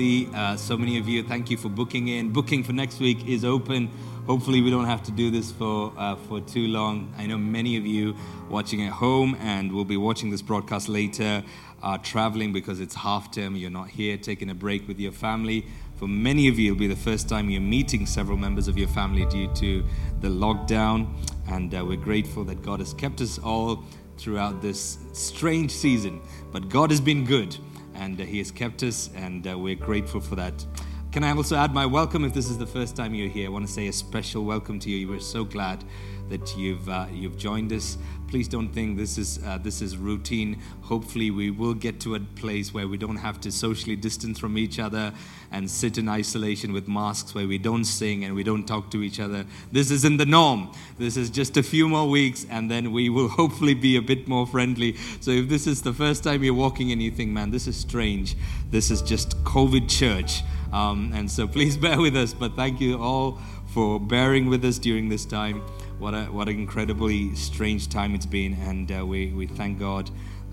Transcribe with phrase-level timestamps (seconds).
[0.00, 2.32] Uh, so many of you, thank you for booking in.
[2.32, 3.90] Booking for next week is open.
[4.26, 7.12] Hopefully, we don't have to do this for uh, for too long.
[7.18, 8.16] I know many of you
[8.48, 11.44] watching at home and will be watching this broadcast later
[11.82, 13.56] are traveling because it's half term.
[13.56, 15.66] You're not here, taking a break with your family.
[15.96, 18.88] For many of you, it'll be the first time you're meeting several members of your
[18.88, 19.84] family due to
[20.22, 21.08] the lockdown.
[21.46, 23.84] And uh, we're grateful that God has kept us all
[24.16, 26.22] throughout this strange season.
[26.52, 27.58] But God has been good
[27.94, 30.64] and uh, He has kept us, and uh, we're grateful for that.
[31.12, 33.46] Can I also add my welcome if this is the first time you're here?
[33.46, 35.08] I want to say a special welcome to you.
[35.08, 35.82] We're so glad
[36.28, 37.98] that you've uh, you've joined us.
[38.30, 40.62] Please don't think this is uh, this is routine.
[40.82, 44.56] Hopefully, we will get to a place where we don't have to socially distance from
[44.56, 45.12] each other
[45.50, 49.02] and sit in isolation with masks, where we don't sing and we don't talk to
[49.02, 49.44] each other.
[49.72, 50.70] This isn't the norm.
[50.96, 54.28] This is just a few more weeks, and then we will hopefully be a bit
[54.28, 54.94] more friendly.
[55.20, 57.76] So, if this is the first time you're walking and you think, "Man, this is
[57.76, 58.36] strange,"
[58.70, 60.44] this is just COVID church.
[60.72, 62.32] Um, and so, please bear with us.
[62.32, 63.40] But thank you all
[63.74, 65.62] for bearing with us during this time
[66.00, 70.10] what a what an incredibly strange time it's been, and uh, we we thank God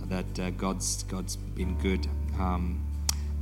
[0.10, 2.06] that uh, God's God's been good.
[2.38, 2.84] Um,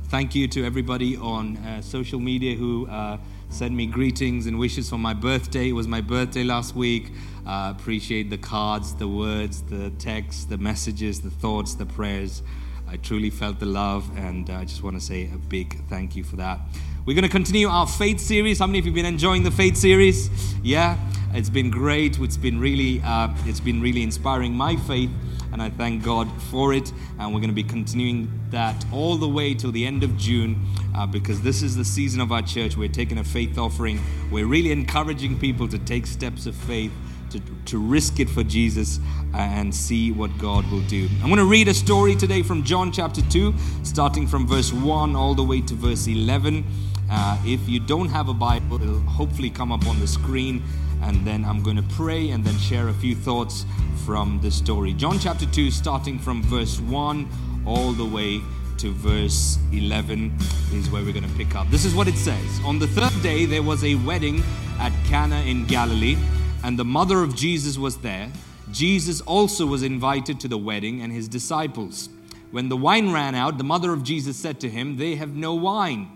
[0.04, 3.18] thank you to everybody on uh, social media who uh,
[3.50, 5.70] sent me greetings and wishes for my birthday.
[5.70, 7.10] It was my birthday last week.
[7.44, 12.42] Uh, appreciate the cards, the words, the texts, the messages, the thoughts, the prayers.
[12.88, 16.22] I truly felt the love, and I just want to say a big thank you
[16.22, 16.60] for that.
[17.06, 18.58] We're going to continue our faith series.
[18.58, 20.28] How many of you have been enjoying the faith series?
[20.60, 20.98] Yeah,
[21.34, 22.18] it's been great.
[22.18, 25.10] It's been really, uh, it's been really inspiring my faith,
[25.52, 26.92] and I thank God for it.
[27.20, 30.60] And we're going to be continuing that all the way till the end of June,
[30.96, 32.76] uh, because this is the season of our church.
[32.76, 34.00] We're taking a faith offering.
[34.32, 36.90] We're really encouraging people to take steps of faith.
[37.30, 39.00] To, to risk it for Jesus
[39.34, 41.08] uh, and see what God will do.
[41.20, 45.16] I'm going to read a story today from John chapter 2, starting from verse 1
[45.16, 46.64] all the way to verse 11.
[47.10, 50.62] Uh, if you don't have a Bible, it'll hopefully come up on the screen,
[51.02, 53.64] and then I'm going to pray and then share a few thoughts
[54.04, 54.92] from the story.
[54.92, 57.28] John chapter 2, starting from verse 1
[57.66, 58.40] all the way
[58.78, 60.36] to verse 11,
[60.72, 61.68] is where we're going to pick up.
[61.70, 64.42] This is what it says On the third day, there was a wedding
[64.78, 66.16] at Cana in Galilee,
[66.64, 68.30] and the mother of Jesus was there.
[68.72, 72.08] Jesus also was invited to the wedding, and his disciples.
[72.50, 75.54] When the wine ran out, the mother of Jesus said to him, They have no
[75.54, 76.15] wine.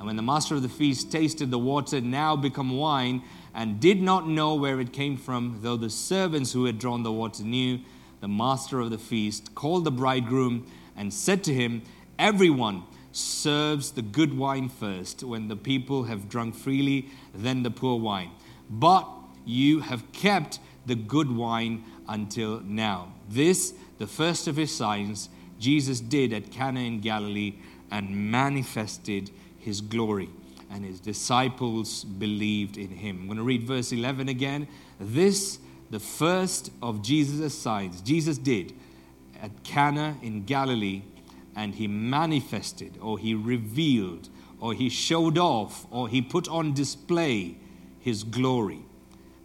[0.00, 3.22] and when the master of the feast tasted the water now become wine,
[3.54, 7.12] and did not know where it came from, though the servants who had drawn the
[7.12, 7.80] water knew,
[8.22, 10.66] the master of the feast called the bridegroom
[10.96, 11.82] and said to him,
[12.18, 15.22] Everyone serves the good wine first.
[15.22, 18.30] When the people have drunk freely, then the poor wine.
[18.70, 19.06] But
[19.44, 23.12] you have kept the good wine until now.
[23.28, 25.28] This, the first of his signs,
[25.58, 27.56] Jesus did at Cana in Galilee
[27.90, 30.28] and manifested his glory.
[30.70, 33.20] And his disciples believed in him.
[33.20, 34.68] I'm going to read verse 11 again.
[34.98, 35.58] This,
[35.90, 38.72] the first of Jesus' signs, Jesus did
[39.42, 41.02] at Cana in Galilee,
[41.56, 44.28] and he manifested, or he revealed,
[44.60, 47.56] or he showed off, or he put on display
[47.98, 48.84] his glory.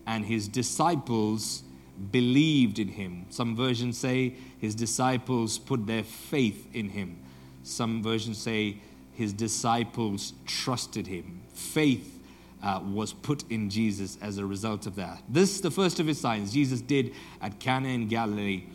[0.05, 1.63] And his disciples
[2.11, 3.25] believed in him.
[3.29, 7.17] Some versions say his disciples put their faith in him.
[7.63, 8.77] Some versions say
[9.15, 11.41] his disciples trusted him.
[11.53, 12.19] Faith
[12.61, 15.21] uh, was put in Jesus as a result of that.
[15.29, 18.65] This, the first of his signs, Jesus did at Cana in Galilee,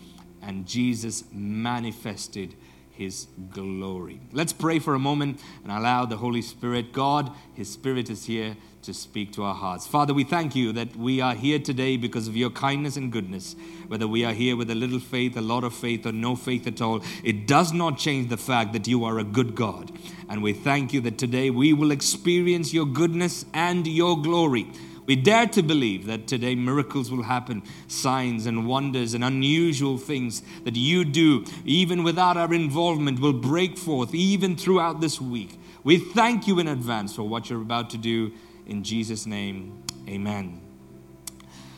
[0.42, 2.54] and Jesus manifested
[3.00, 4.20] his glory.
[4.30, 8.58] Let's pray for a moment and allow the Holy Spirit, God, his Spirit is here
[8.82, 9.86] to speak to our hearts.
[9.86, 13.56] Father, we thank you that we are here today because of your kindness and goodness.
[13.88, 16.66] Whether we are here with a little faith, a lot of faith, or no faith
[16.66, 19.92] at all, it does not change the fact that you are a good God.
[20.28, 24.66] And we thank you that today we will experience your goodness and your glory.
[25.06, 30.42] We dare to believe that today miracles will happen, signs and wonders and unusual things
[30.64, 35.58] that you do, even without our involvement, will break forth even throughout this week.
[35.82, 38.32] We thank you in advance for what you're about to do.
[38.66, 40.60] In Jesus' name, amen.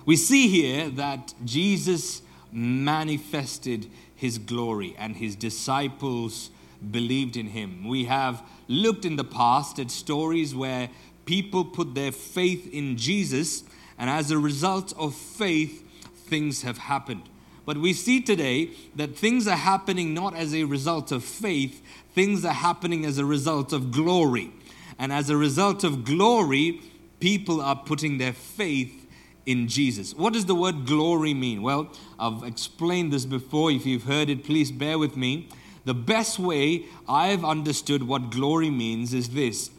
[0.05, 6.51] We see here that Jesus manifested his glory and his disciples
[6.91, 7.87] believed in him.
[7.87, 10.91] We have looked in the past at stories where
[11.25, 13.65] people put their faith in Jesus,
[13.99, 17.23] and as a result of faith, things have happened.
[17.65, 21.83] But we see today that things are happening not as a result of faith,
[22.15, 24.51] things are happening as a result of glory.
[24.99, 26.81] And as a result of glory,
[27.21, 29.07] people are putting their faith
[29.47, 30.15] in Jesus.
[30.15, 31.63] What does the word glory mean?
[31.63, 33.71] Well, I've explained this before.
[33.71, 35.49] If you've heard it, please bear with me.
[35.85, 39.71] The best way I've understood what glory means is this.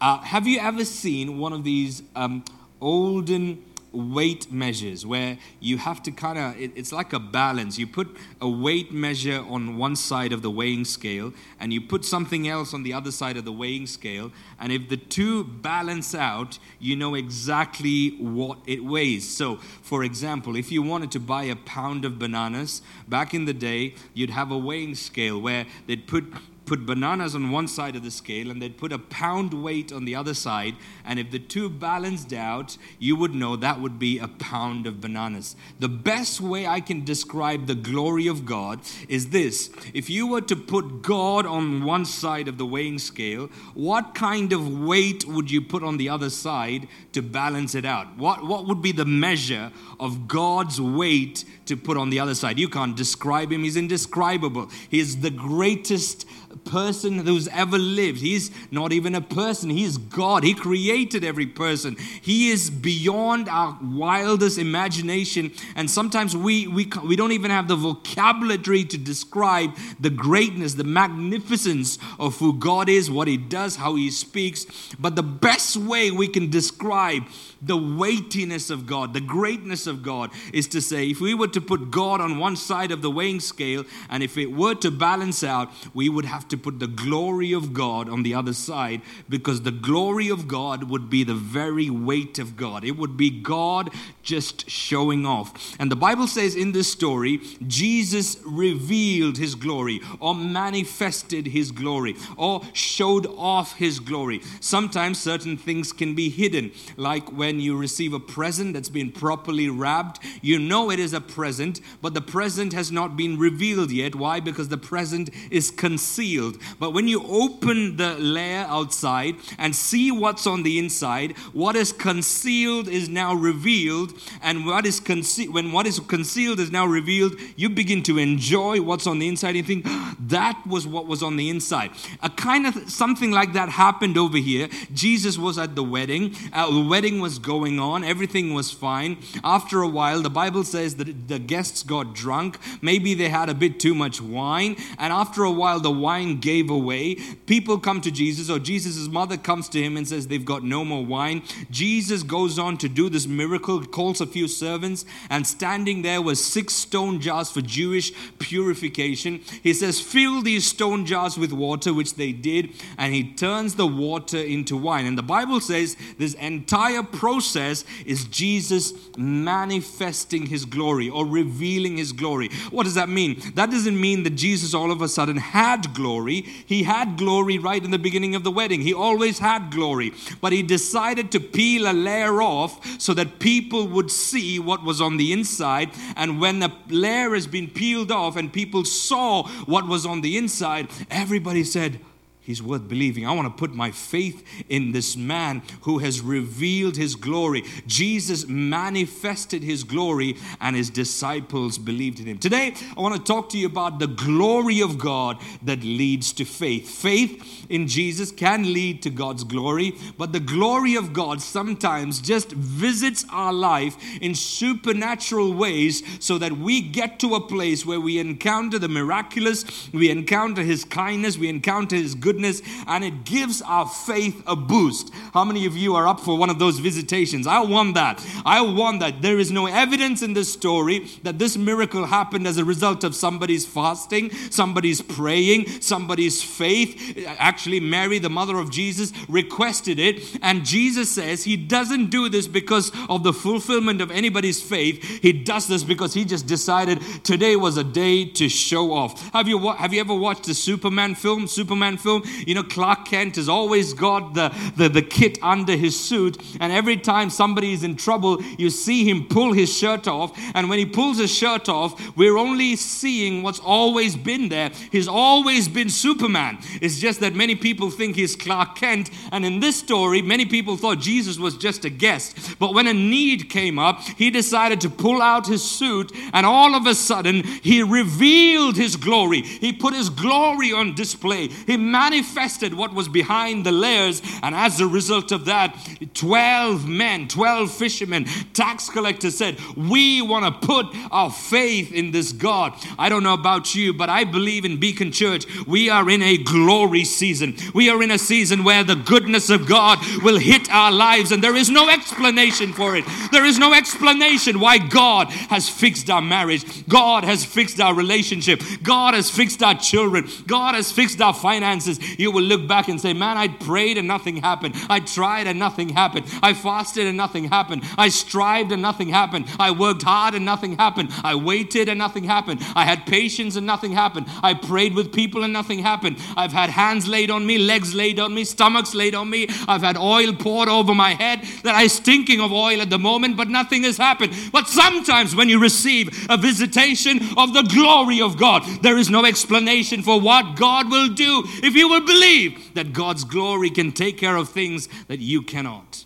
[0.00, 2.42] Uh, have you ever seen one of these um,
[2.80, 3.62] olden
[3.92, 7.78] weight measures where you have to kind of it, it's like a balance.
[7.78, 12.04] You put a weight measure on one side of the weighing scale and you put
[12.04, 14.30] something else on the other side of the weighing scale.
[14.58, 19.28] And if the two balance out you know exactly what it weighs.
[19.28, 23.54] So for example if you wanted to buy a pound of bananas back in the
[23.54, 26.24] day you'd have a weighing scale where they'd put
[26.70, 30.04] put bananas on one side of the scale and they'd put a pound weight on
[30.04, 30.76] the other side.
[31.04, 35.00] And if the two balanced out, you would know that would be a pound of
[35.00, 35.56] bananas.
[35.80, 38.78] The best way I can describe the glory of God
[39.08, 43.48] is this if you were to put God on one side of the weighing scale,
[43.74, 48.16] what kind of weight would you put on the other side to balance it out?
[48.16, 52.60] What, what would be the measure of God's weight to put on the other side?
[52.60, 54.70] You can't describe him, he's indescribable.
[54.88, 56.26] He is the greatest
[56.56, 58.20] person who's ever lived.
[58.20, 60.44] He's not even a person, He's God.
[60.44, 61.96] He created every person.
[62.20, 65.52] He is beyond our wildest imagination.
[65.76, 70.84] And sometimes we, we, we don't even have the vocabulary to describe the greatness, the
[70.84, 74.66] magnificence of who God is, what He does, how He speaks.
[74.98, 77.24] But the best way we can describe
[77.62, 81.60] the weightiness of God, the greatness of God, is to say, if we were to
[81.60, 85.44] put God on one side of the weighing scale, and if it were to balance
[85.44, 89.62] out, we would have to put the glory of God on the other side, because
[89.62, 92.84] the glory of God would be the very weight of God.
[92.84, 93.90] It would be God
[94.22, 95.76] just showing off.
[95.78, 102.16] And the Bible says in this story, Jesus revealed his glory, or manifested his glory,
[102.36, 104.40] or showed off his glory.
[104.60, 109.10] Sometimes certain things can be hidden, like when when you receive a present that's been
[109.10, 113.90] properly wrapped, you know it is a present, but the present has not been revealed
[113.90, 114.14] yet.
[114.14, 114.38] Why?
[114.38, 116.58] Because the present is concealed.
[116.78, 121.92] But when you open the layer outside and see what's on the inside, what is
[121.92, 124.12] concealed is now revealed,
[124.42, 128.80] and what is concealed when what is concealed is now revealed, you begin to enjoy
[128.80, 129.56] what's on the inside.
[129.56, 129.86] You think
[130.28, 131.90] that was what was on the inside.
[132.22, 134.68] A kind of something like that happened over here.
[134.94, 136.36] Jesus was at the wedding.
[136.52, 138.04] Uh, the wedding was going on.
[138.04, 139.18] Everything was fine.
[139.42, 142.58] After a while, the Bible says that the guests got drunk.
[142.82, 144.76] Maybe they had a bit too much wine.
[144.98, 147.16] And after a while, the wine gave away.
[147.46, 150.84] People come to Jesus, or Jesus' mother comes to him and says they've got no
[150.84, 151.42] more wine.
[151.70, 156.44] Jesus goes on to do this miracle, calls a few servants, and standing there was
[156.44, 159.40] six stone jars for Jewish purification.
[159.62, 163.86] He says, Fill these stone jars with water, which they did, and he turns the
[163.86, 165.06] water into wine.
[165.06, 171.96] And the Bible says this entire process process is Jesus manifesting his glory or revealing
[171.96, 172.48] his glory.
[172.72, 173.40] What does that mean?
[173.54, 176.40] That doesn't mean that Jesus all of a sudden had glory.
[176.66, 178.80] He had glory right in the beginning of the wedding.
[178.80, 180.12] He always had glory.
[180.40, 185.00] But he decided to peel a layer off so that people would see what was
[185.00, 185.90] on the inside.
[186.16, 190.36] And when the layer has been peeled off and people saw what was on the
[190.36, 192.00] inside, everybody said,
[192.50, 193.28] He's worth believing.
[193.28, 197.62] I want to put my faith in this man who has revealed his glory.
[197.86, 202.38] Jesus manifested his glory, and his disciples believed in him.
[202.38, 206.44] Today, I want to talk to you about the glory of God that leads to
[206.44, 206.90] faith.
[206.90, 212.50] Faith in Jesus can lead to God's glory, but the glory of God sometimes just
[212.50, 218.18] visits our life in supernatural ways so that we get to a place where we
[218.18, 223.60] encounter the miraculous, we encounter his kindness, we encounter his goodness goodness, and it gives
[223.62, 225.12] our faith a boost.
[225.34, 227.46] How many of you are up for one of those visitations?
[227.46, 228.24] I want that.
[228.44, 229.22] I want that.
[229.22, 233.14] There is no evidence in this story that this miracle happened as a result of
[233.14, 237.26] somebody's fasting, somebody's praying, somebody's faith.
[237.38, 242.46] Actually, Mary, the mother of Jesus, requested it, and Jesus says he doesn't do this
[242.46, 245.02] because of the fulfillment of anybody's faith.
[245.22, 249.30] He does this because he just decided today was a day to show off.
[249.32, 251.46] Have you have you ever watched the Superman film?
[251.46, 255.98] Superman film You know, Clark Kent has always got the, the, the kit under his
[255.98, 256.38] suit.
[256.60, 260.32] And every time somebody is in trouble, you see him pull his shirt off.
[260.54, 264.70] And when he pulls his shirt off, we're only seeing what's always been there.
[264.90, 266.58] He's always been Superman.
[266.80, 269.10] It's just that many people think he's Clark Kent.
[269.32, 272.58] And in this story, many people thought Jesus was just a guest.
[272.58, 276.12] But when a need came up, he decided to pull out his suit.
[276.32, 279.42] And all of a sudden, he revealed his glory.
[279.42, 281.48] He put his glory on display.
[281.48, 281.76] He
[282.10, 284.20] manifested what was behind the layers.
[284.42, 285.76] And as a result of that,
[286.14, 292.32] 12 men, 12 fishermen, tax collectors said, We want to put our faith in this
[292.32, 292.72] God.
[292.98, 295.46] I don't know about you, but I believe in Beacon Church.
[295.66, 297.56] We are in a glory season.
[297.74, 301.44] We are in a season where the goodness of God will hit our lives, and
[301.44, 303.04] there is no explanation for it.
[303.30, 308.60] There is no explanation why God has fixed our marriage, God has fixed our relationship,
[308.82, 311.99] God has fixed our children, God has fixed our finances.
[312.18, 314.74] You will look back and say, Man, I prayed and nothing happened.
[314.88, 316.26] I tried and nothing happened.
[316.42, 317.82] I fasted and nothing happened.
[317.98, 319.46] I strived and nothing happened.
[319.58, 321.10] I worked hard and nothing happened.
[321.22, 322.60] I waited and nothing happened.
[322.74, 324.26] I had patience and nothing happened.
[324.42, 326.18] I prayed with people and nothing happened.
[326.36, 329.48] I've had hands laid on me, legs laid on me, stomachs laid on me.
[329.68, 333.36] I've had oil poured over my head that I'm stinking of oil at the moment,
[333.36, 334.34] but nothing has happened.
[334.52, 339.24] But sometimes when you receive a visitation of the glory of God, there is no
[339.24, 344.16] explanation for what God will do if you will believe that God's glory can take
[344.16, 346.04] care of things that you cannot.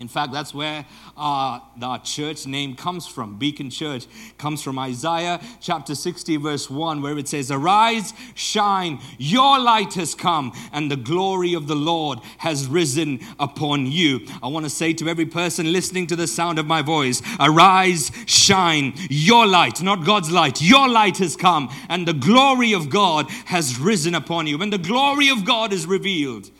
[0.00, 3.36] In fact, that's where uh, our church name comes from.
[3.36, 4.06] Beacon Church
[4.38, 10.14] comes from Isaiah chapter 60, verse 1, where it says, Arise, shine, your light has
[10.14, 14.26] come, and the glory of the Lord has risen upon you.
[14.42, 18.10] I want to say to every person listening to the sound of my voice, Arise,
[18.24, 23.28] shine, your light, not God's light, your light has come, and the glory of God
[23.44, 24.56] has risen upon you.
[24.56, 26.50] When the glory of God is revealed,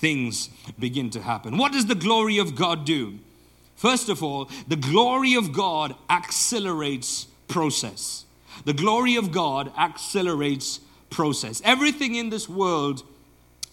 [0.00, 1.58] things begin to happen.
[1.58, 3.18] What does the glory of God do?
[3.76, 8.24] First of all, the glory of God accelerates process.
[8.64, 10.80] The glory of God accelerates
[11.10, 11.62] process.
[11.64, 13.02] Everything in this world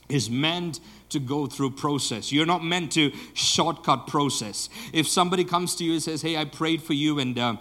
[0.10, 0.80] is meant
[1.10, 2.32] to go through process.
[2.32, 4.70] You're not meant to shortcut process.
[4.94, 7.56] If somebody comes to you and says, Hey, I prayed for you and uh,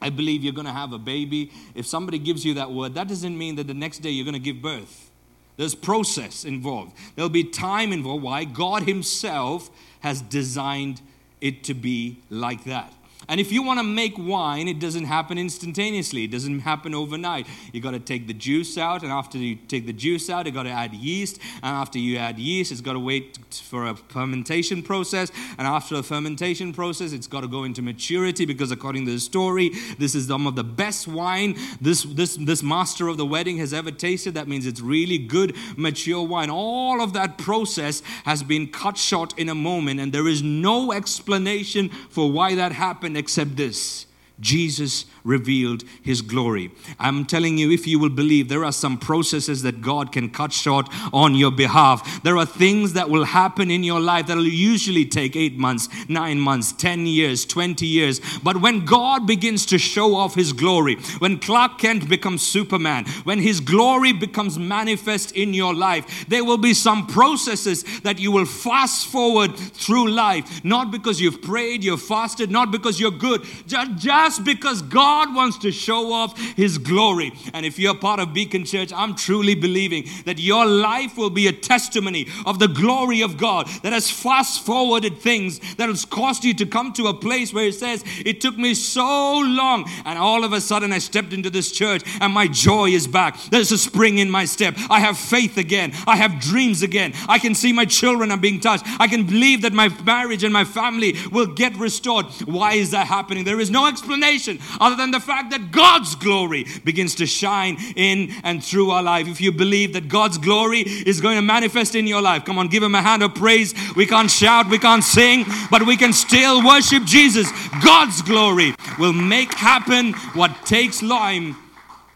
[0.00, 3.08] I believe you're going to have a baby, if somebody gives you that word, that
[3.08, 5.11] doesn't mean that the next day you're going to give birth.
[5.56, 6.92] There's process involved.
[7.14, 8.22] There'll be time involved.
[8.22, 8.44] Why?
[8.44, 11.00] God Himself has designed
[11.40, 12.92] it to be like that.
[13.28, 16.24] And if you want to make wine, it doesn't happen instantaneously.
[16.24, 17.46] It doesn't happen overnight.
[17.72, 20.52] You got to take the juice out, and after you take the juice out, you
[20.52, 21.38] got to add yeast.
[21.62, 25.30] And after you add yeast, it's got to wait for a fermentation process.
[25.58, 29.20] And after a fermentation process, it's got to go into maturity because according to the
[29.20, 33.58] story, this is some of the best wine this this this master of the wedding
[33.58, 34.34] has ever tasted.
[34.34, 36.50] That means it's really good, mature wine.
[36.50, 40.92] All of that process has been cut short in a moment, and there is no
[40.92, 44.06] explanation for why that happened except this.
[44.40, 46.70] Jesus revealed his glory.
[46.98, 50.52] I'm telling you, if you will believe, there are some processes that God can cut
[50.52, 52.22] short on your behalf.
[52.22, 55.88] There are things that will happen in your life that will usually take eight months,
[56.08, 58.20] nine months, 10 years, 20 years.
[58.42, 63.38] But when God begins to show off his glory, when Clark Kent becomes Superman, when
[63.38, 68.46] his glory becomes manifest in your life, there will be some processes that you will
[68.46, 73.96] fast forward through life, not because you've prayed, you've fasted, not because you're good, just,
[73.96, 77.32] just because God God wants to show off His glory.
[77.52, 81.48] And if you're part of Beacon Church, I'm truly believing that your life will be
[81.48, 86.44] a testimony of the glory of God that has fast forwarded things, that has caused
[86.44, 90.18] you to come to a place where it says, It took me so long, and
[90.18, 93.38] all of a sudden I stepped into this church and my joy is back.
[93.50, 94.76] There's a spring in my step.
[94.88, 95.92] I have faith again.
[96.06, 97.12] I have dreams again.
[97.28, 98.84] I can see my children are being touched.
[98.98, 102.24] I can believe that my marriage and my family will get restored.
[102.46, 103.44] Why is that happening?
[103.44, 107.76] There is no explanation other than than the fact that God's glory begins to shine
[107.96, 109.28] in and through our life.
[109.28, 112.68] If you believe that God's glory is going to manifest in your life, come on,
[112.68, 113.74] give Him a hand of praise.
[113.94, 117.50] We can't shout, we can't sing, but we can still worship Jesus.
[117.84, 121.56] God's glory will make happen what takes time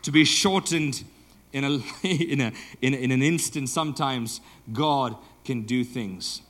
[0.02, 1.02] to be shortened
[1.52, 3.68] in, a, in, a, in, in an instant.
[3.68, 4.40] Sometimes
[4.72, 6.42] God can do things.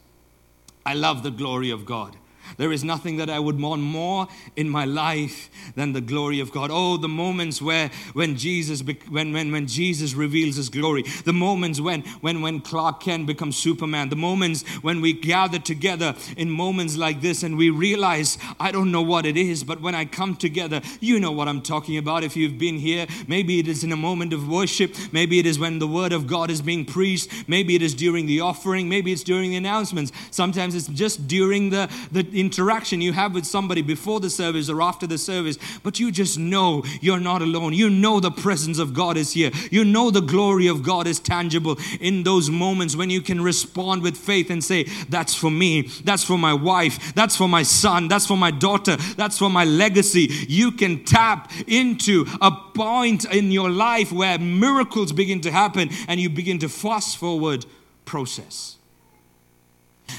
[0.85, 2.16] I love the glory of God.
[2.57, 6.53] There is nothing that I would want more in my life than the glory of
[6.53, 6.71] God.
[6.73, 11.81] Oh, the moments where when Jesus when, when, when Jesus reveals his glory, the moments
[11.81, 16.97] when, when, when Clark Kent becomes Superman, the moments when we gather together in moments
[16.97, 20.37] like this and we realize, I don't know what it is, but when I come
[20.37, 22.25] together, you know what I'm talking about.
[22.25, 25.59] If you've been here, maybe it is in a moment of worship, maybe it is
[25.59, 29.12] when the word of God is being preached, maybe it is during the offering, maybe
[29.12, 30.12] it's during the announcements.
[30.31, 34.83] Sometimes it's just during the, the interaction you have with somebody before the service or
[34.83, 37.73] after the service, but you just know you're not alone.
[37.73, 39.50] You know the presence of God is here.
[39.71, 44.02] You know the glory of God is tangible in those moments when you can respond
[44.02, 48.09] with faith and say, That's for me, that's for my wife, that's for my son,
[48.09, 50.28] that's for my daughter, that's for my legacy.
[50.49, 56.21] You can tap into a point in your life where miracles begin to happen and
[56.21, 57.66] you begin to fast forward
[58.05, 58.76] process.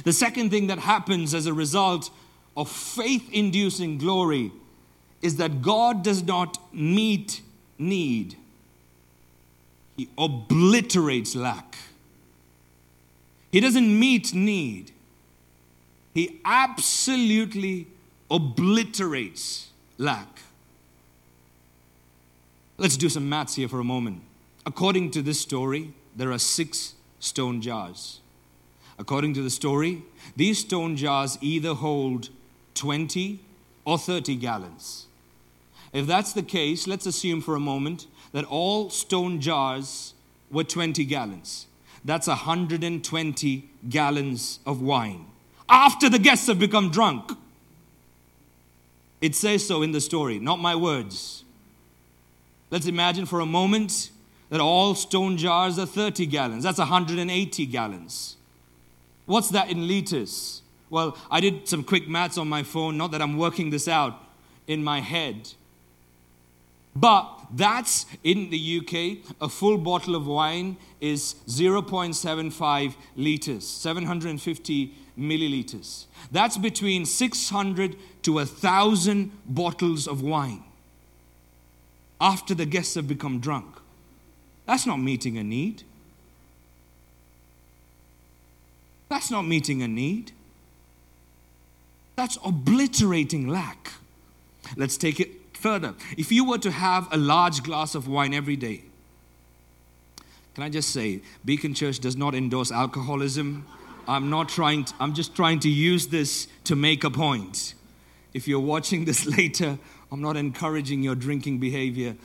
[0.04, 2.10] The second thing that happens as a result
[2.56, 4.52] of faith inducing glory
[5.22, 7.42] is that God does not meet
[7.78, 8.36] need,
[9.96, 11.78] He obliterates lack.
[13.52, 14.92] He doesn't meet need,
[16.14, 17.88] He absolutely
[18.30, 20.40] obliterates lack.
[22.78, 24.22] Let's do some maths here for a moment.
[24.66, 28.20] According to this story, there are six stone jars.
[29.00, 30.04] According to the story,
[30.36, 32.30] these stone jars either hold
[32.74, 33.40] 20
[33.86, 35.08] or 30 gallons.
[35.94, 40.14] If that's the case, let's assume for a moment that all stone jars
[40.52, 41.68] were 20 gallons.
[42.04, 45.26] That's 120 gallons of wine.
[45.70, 47.32] After the guests have become drunk.
[49.20, 51.44] It says so in the story, not my words.
[52.70, 54.12] Let's imagine for a moment
[54.50, 56.64] that all stone jars are 30 gallons.
[56.64, 58.37] That's 180 gallons.
[59.28, 60.64] What's that in liters?
[60.90, 64.16] Well, I did some quick maths on my phone, not that I'm working this out
[64.66, 65.50] in my head.
[66.96, 76.06] But that's in the UK, a full bottle of wine is 0.75 liters, 750 milliliters.
[76.32, 80.64] That's between 600 to 1,000 bottles of wine
[82.20, 83.68] after the guests have become drunk.
[84.66, 85.84] That's not meeting a need.
[89.10, 90.32] That's not meeting a need.
[92.16, 93.94] That's obliterating lack.
[94.76, 95.94] Let's take it further.
[96.18, 98.82] If you were to have a large glass of wine every day,
[100.56, 103.68] can I just say, Beacon Church does not endorse alcoholism.
[104.08, 107.76] I'm not trying, to, I'm just trying to use this to make a point.
[108.34, 109.78] If you're watching this later,
[110.12, 112.16] I'm not encouraging your drinking behavior.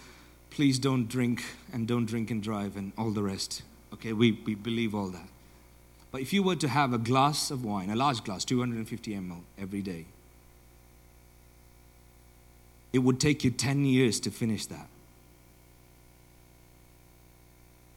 [0.49, 3.63] Please don't drink and don't drink and drive and all the rest.
[3.93, 5.29] Okay, we, we believe all that.
[6.13, 9.41] But if you were to have a glass of wine, a large glass, 250 ml
[9.59, 10.05] every day,
[12.93, 14.87] it would take you 10 years to finish that.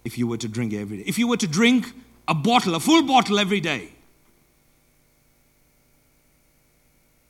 [0.06, 1.04] If you were to drink every day.
[1.06, 1.92] If you were to drink
[2.28, 3.90] a bottle, a full bottle every day,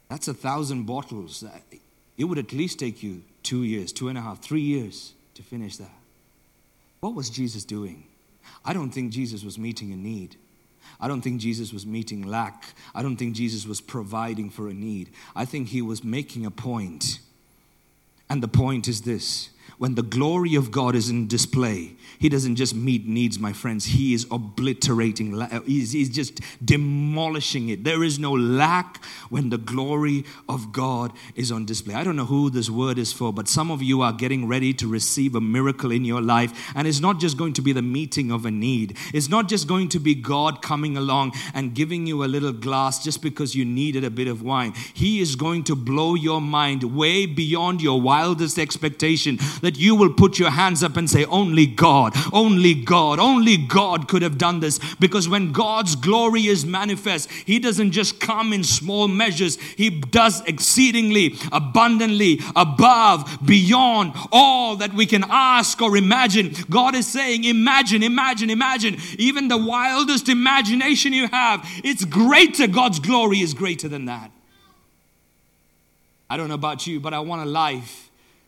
[0.08, 1.44] that's a thousand bottles.
[2.18, 5.42] It would at least take you two years, two and a half, three years to
[5.42, 5.98] finish that.
[7.00, 8.04] What was Jesus doing?
[8.64, 10.36] I don't think Jesus was meeting a need.
[11.00, 12.64] I don't think Jesus was meeting lack.
[12.94, 15.10] I don't think Jesus was providing for a need.
[15.36, 17.20] I think he was making a point.
[18.30, 22.56] And the point is this when the glory of God is in display, He doesn't
[22.56, 23.86] just meet needs, my friends.
[23.86, 27.84] He is obliterating, uh, he's, he's just demolishing it.
[27.84, 31.94] There is no lack when the glory of God is on display.
[31.96, 34.74] I don't know who this word is for, but some of you are getting ready
[34.74, 36.72] to receive a miracle in your life.
[36.76, 39.68] And it's not just going to be the meeting of a need, it's not just
[39.68, 43.66] going to be God coming along and giving you a little glass just because you
[43.66, 44.74] needed a bit of wine.
[44.94, 50.14] He is going to blow your mind way beyond your wildest expectation that you will
[50.14, 54.60] put your hands up and say, Only God, only God, only God could have done
[54.60, 54.80] this.
[54.96, 60.42] Because when God's glory is manifest, He doesn't just come in small measures, He does
[60.42, 66.54] exceedingly, abundantly, above, beyond all that we can ask or imagine.
[66.70, 68.98] God is saying, Imagine, imagine, imagine.
[69.18, 72.68] Even the wildest imagination you have, it's greater.
[72.68, 74.32] God's glory is greater than that.
[76.30, 78.05] I don't know about you, but I want a life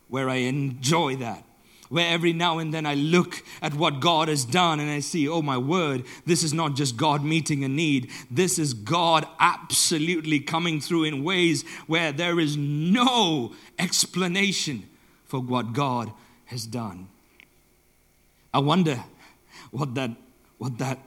[0.08, 1.44] where I enjoy that.
[1.88, 5.26] Where every now and then I look at what God has done and I see,
[5.26, 8.10] oh my word, this is not just God meeting a need.
[8.30, 14.86] This is God absolutely coming through in ways where there is no explanation
[15.24, 16.12] for what God
[16.46, 17.08] has done.
[18.52, 19.02] I wonder
[19.70, 20.10] what that,
[20.58, 20.98] what that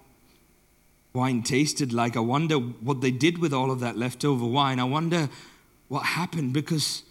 [1.13, 2.17] wine tasted like.
[2.17, 4.79] I wonder what they did with all of that leftover wine.
[4.79, 5.29] I wonder
[5.89, 7.03] what happened because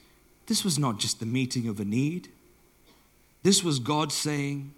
[0.51, 2.29] this was not just the meeting of a need.
[3.45, 4.75] This was God saying,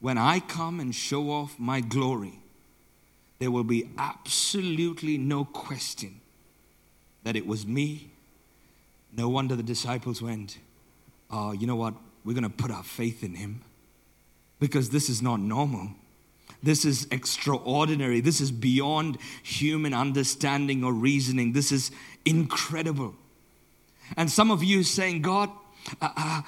[0.00, 2.40] When I come and show off my glory,
[3.38, 6.20] there will be absolutely no question
[7.22, 8.10] that it was me.
[9.16, 10.58] No wonder the disciples went,
[11.30, 11.94] Oh, you know what?
[12.24, 13.62] We're going to put our faith in him
[14.58, 15.90] because this is not normal.
[16.64, 18.20] This is extraordinary.
[18.20, 21.52] This is beyond human understanding or reasoning.
[21.52, 21.92] This is
[22.24, 23.14] incredible.
[24.16, 25.50] And some of you saying, God,
[26.00, 26.42] uh, uh,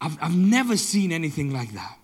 [0.00, 1.98] I've, I've never seen anything like that.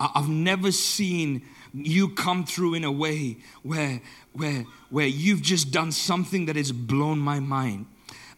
[0.00, 4.00] I've never seen you come through in a way where,
[4.32, 7.86] where, where you've just done something that has blown my mind.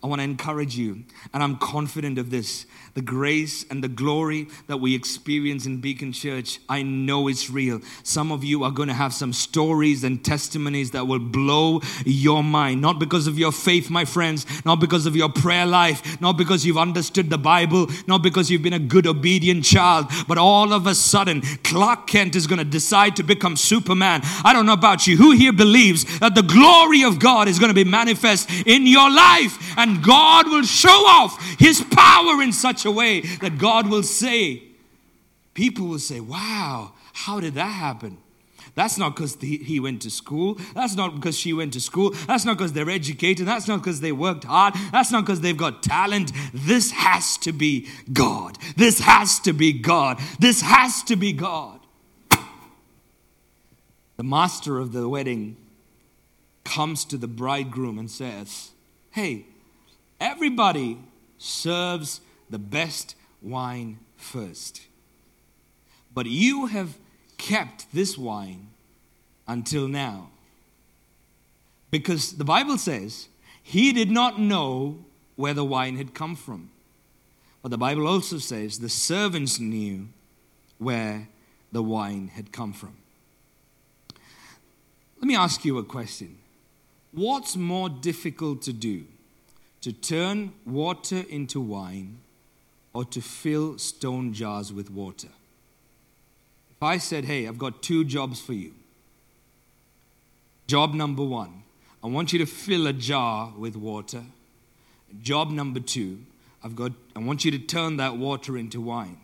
[0.03, 2.67] I want to encourage you, and I'm confident of this.
[2.95, 7.81] The grace and the glory that we experience in Beacon Church, I know it's real.
[8.03, 12.43] Some of you are going to have some stories and testimonies that will blow your
[12.43, 12.81] mind.
[12.81, 16.65] Not because of your faith, my friends, not because of your prayer life, not because
[16.65, 20.87] you've understood the Bible, not because you've been a good, obedient child, but all of
[20.87, 24.23] a sudden, Clark Kent is going to decide to become Superman.
[24.45, 25.17] I don't know about you.
[25.17, 29.11] Who here believes that the glory of God is going to be manifest in your
[29.11, 29.77] life?
[29.77, 34.63] And God will show off his power in such a way that God will say,
[35.55, 38.19] people will say, wow, how did that happen?
[38.75, 40.57] That's not because he went to school.
[40.75, 42.11] That's not because she went to school.
[42.29, 43.47] That's not because they're educated.
[43.47, 44.75] That's not because they worked hard.
[44.93, 46.31] That's not because they've got talent.
[46.55, 48.57] This has to be God.
[48.77, 50.21] This has to be God.
[50.39, 51.81] This has to be God.
[54.17, 55.57] The master of the wedding
[56.65, 58.71] comes to the bridegroom and says,
[59.11, 59.47] Hey,
[60.21, 60.99] Everybody
[61.39, 64.83] serves the best wine first.
[66.15, 66.97] But you have
[67.37, 68.69] kept this wine
[69.47, 70.31] until now.
[71.91, 73.29] Because the Bible says
[73.63, 75.05] he did not know
[75.37, 76.71] where the wine had come from.
[77.63, 80.09] But the Bible also says the servants knew
[80.79, 81.29] where
[81.73, 82.97] the wine had come from.
[85.19, 86.39] Let me ask you a question.
[87.13, 89.05] What's more difficult to do?
[89.81, 92.19] to turn water into wine
[92.99, 95.29] or to fill stone jars with water.
[95.29, 98.73] If I said, hey, I've got two jobs for you.
[100.67, 101.63] Job number one,
[102.03, 104.25] I want you to fill a jar with water.
[105.23, 106.19] Job number two,
[106.65, 109.19] I've got, I want you to turn that water into wine.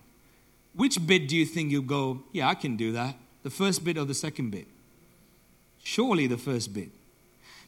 [0.76, 3.16] Which bit do you think you'll go, yeah, I can do that?
[3.42, 4.68] The first bit or the second bit?
[5.82, 6.90] Surely the first bit.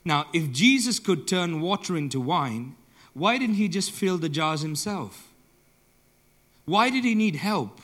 [0.04, 2.76] Now, if Jesus could turn water into wine,
[3.12, 5.25] why didn't he just fill the jars himself?
[6.66, 7.80] Why did he need help?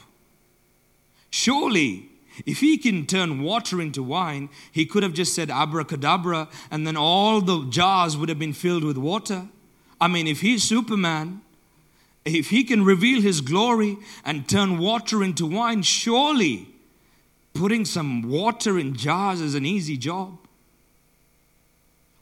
[1.30, 2.10] Surely,
[2.44, 6.96] if he can turn water into wine, he could have just said abracadabra and then
[6.96, 9.48] all the jars would have been filled with water.
[10.00, 11.42] I mean, if he's Superman,
[12.24, 16.68] if he can reveal his glory and turn water into wine, surely
[17.54, 20.38] putting some water in jars is an easy job.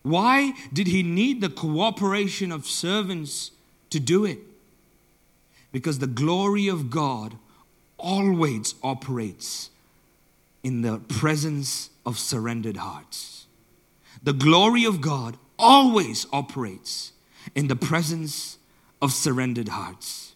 [0.03, 3.51] Why did he need the cooperation of servants
[3.91, 4.39] to do it?
[5.73, 7.37] Because the glory of God
[7.99, 9.71] always operates
[10.63, 13.47] in the presence of surrendered hearts.
[14.23, 17.13] The glory of God always operates
[17.55, 18.59] in the presence
[19.01, 20.35] of surrendered hearts.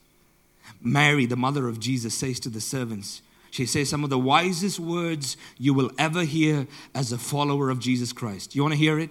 [0.80, 4.80] Mary, the mother of Jesus, says to the servants, she says some of the wisest
[4.80, 8.54] words you will ever hear as a follower of Jesus Christ.
[8.54, 9.10] You want to hear it?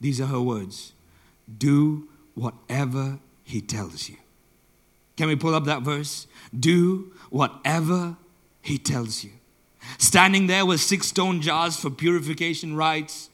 [0.00, 0.92] These are her words
[1.58, 4.16] Do whatever he tells you.
[5.16, 6.26] Can we pull up that verse?
[6.58, 8.16] Do whatever
[8.62, 9.30] he tells you.
[9.98, 13.30] Standing there with six stone jars for purification rites,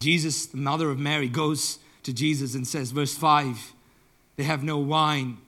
[0.00, 3.72] Jesus, the mother of Mary, goes to Jesus and says, verse 5,
[4.36, 5.38] they have no wine.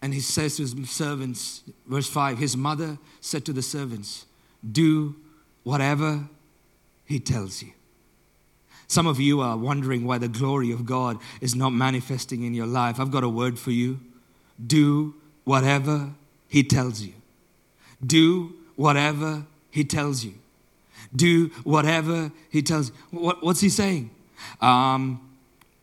[0.00, 4.26] And he says to his servants, verse 5, his mother said to the servants,
[4.70, 5.16] Do
[5.62, 6.28] whatever
[7.04, 7.72] he tells you.
[8.86, 12.66] Some of you are wondering why the glory of God is not manifesting in your
[12.66, 13.00] life.
[13.00, 14.00] I've got a word for you.
[14.64, 16.10] Do whatever
[16.48, 17.14] He tells you.
[18.04, 20.34] Do whatever He tells you.
[21.14, 23.18] Do whatever He tells you.
[23.18, 24.10] What, what's He saying?
[24.60, 25.20] Um,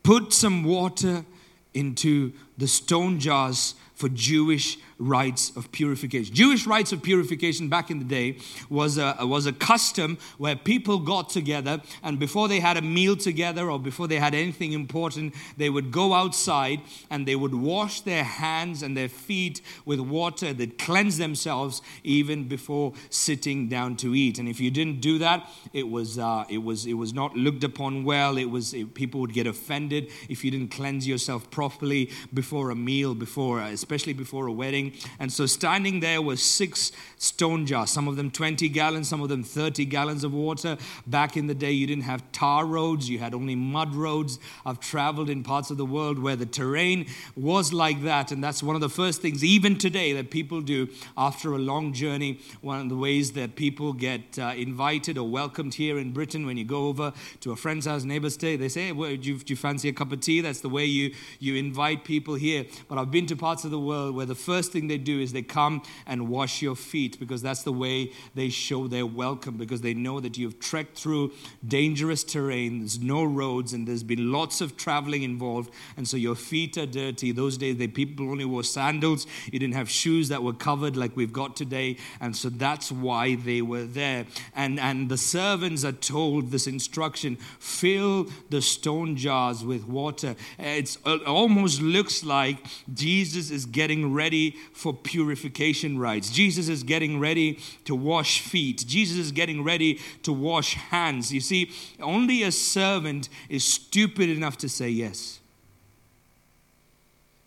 [0.03, 1.25] put some water
[1.73, 6.33] into the stone jars for Jewish rites of purification.
[6.33, 8.37] Jewish rites of purification back in the day
[8.69, 13.15] was a, was a custom where people got together and before they had a meal
[13.15, 18.01] together or before they had anything important, they would go outside and they would wash
[18.01, 24.13] their hands and their feet with water that cleanse themselves even before sitting down to
[24.13, 24.37] eat.
[24.37, 27.63] And if you didn't do that, it was, uh, it was, it was not looked
[27.63, 28.37] upon well.
[28.37, 32.75] It was, it, people would get offended if you didn't cleanse yourself properly before a
[32.75, 34.90] meal, before, especially before a wedding.
[35.19, 39.29] And so standing there were six stone jars, some of them 20 gallons, some of
[39.29, 40.77] them 30 gallons of water.
[41.05, 44.39] Back in the day, you didn't have tar roads, you had only mud roads.
[44.65, 48.31] I've traveled in parts of the world where the terrain was like that.
[48.31, 51.93] And that's one of the first things, even today, that people do after a long
[51.93, 52.39] journey.
[52.61, 56.57] One of the ways that people get uh, invited or welcomed here in Britain when
[56.57, 59.37] you go over to a friend's house, neighbor's day, they say, hey, well, do, you,
[59.37, 60.41] do you fancy a cup of tea?
[60.41, 62.65] That's the way you, you invite people here.
[62.87, 65.19] But I've been to parts of the world where the first thing thing they do
[65.19, 69.57] is they come and wash your feet because that's the way they show their welcome
[69.57, 71.31] because they know that you've trekked through
[71.67, 76.35] dangerous terrain, there's no roads, and there's been lots of traveling involved, and so your
[76.35, 77.31] feet are dirty.
[77.31, 79.27] Those days, they people only wore sandals.
[79.51, 83.35] You didn't have shoes that were covered like we've got today, and so that's why
[83.35, 84.25] they were there.
[84.55, 90.35] And and the servants are told this instruction: fill the stone jars with water.
[90.57, 92.57] It almost looks like
[92.93, 96.29] Jesus is getting ready for purification rites.
[96.29, 98.83] Jesus is getting ready to wash feet.
[98.87, 101.33] Jesus is getting ready to wash hands.
[101.33, 105.39] You see, only a servant is stupid enough to say yes.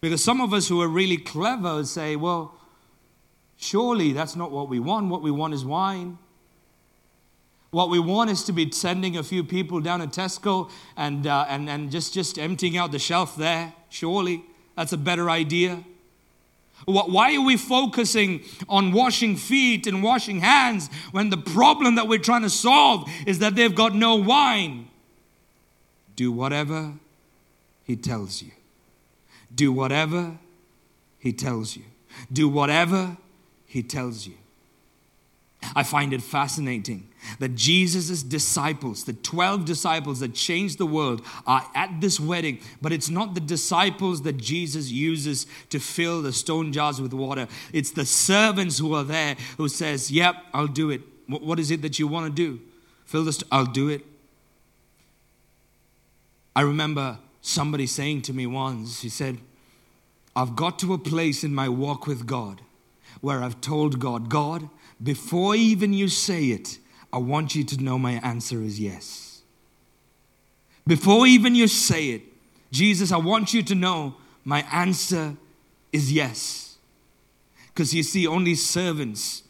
[0.01, 2.55] Because some of us who are really clever say, well,
[3.57, 5.09] surely that's not what we want.
[5.09, 6.19] What we want is wine.
[7.71, 11.47] What we want is to be sending a few people down to Tesco and, uh,
[11.49, 13.73] and, and just, just emptying out the shelf there.
[13.89, 14.45] Surely
[14.77, 15.83] that's a better idea.
[16.87, 22.19] Why are we focusing on washing feet and washing hands when the problem that we're
[22.19, 24.89] trying to solve is that they've got no wine?
[26.17, 26.95] Do whatever
[27.85, 28.53] he tells you.
[29.55, 30.39] Do whatever
[31.19, 31.85] he tells you.
[32.33, 33.17] Do whatever
[33.67, 34.35] he tells you.
[35.75, 41.65] I find it fascinating that Jesus' disciples, the 12 disciples that changed the world, are
[41.75, 46.73] at this wedding, but it's not the disciples that Jesus uses to fill the stone
[46.73, 47.49] jars with water.
[47.73, 51.01] It's the servants who are there who says, Yep, I'll do it.
[51.27, 52.61] What is it that you want to do?
[53.07, 54.03] Fill this, I'll do it.
[56.57, 59.39] I remember somebody saying to me once, he said,
[60.37, 62.61] I've got to a place in my walk with God
[63.21, 64.69] where I've told God, God,
[65.03, 66.79] before even you say it,
[67.13, 69.43] I want you to know my answer is yes.
[70.87, 72.23] Before even you say it,
[72.71, 75.37] Jesus, I want you to know my answer
[75.93, 76.77] is yes.
[77.69, 79.44] Because you see, only servants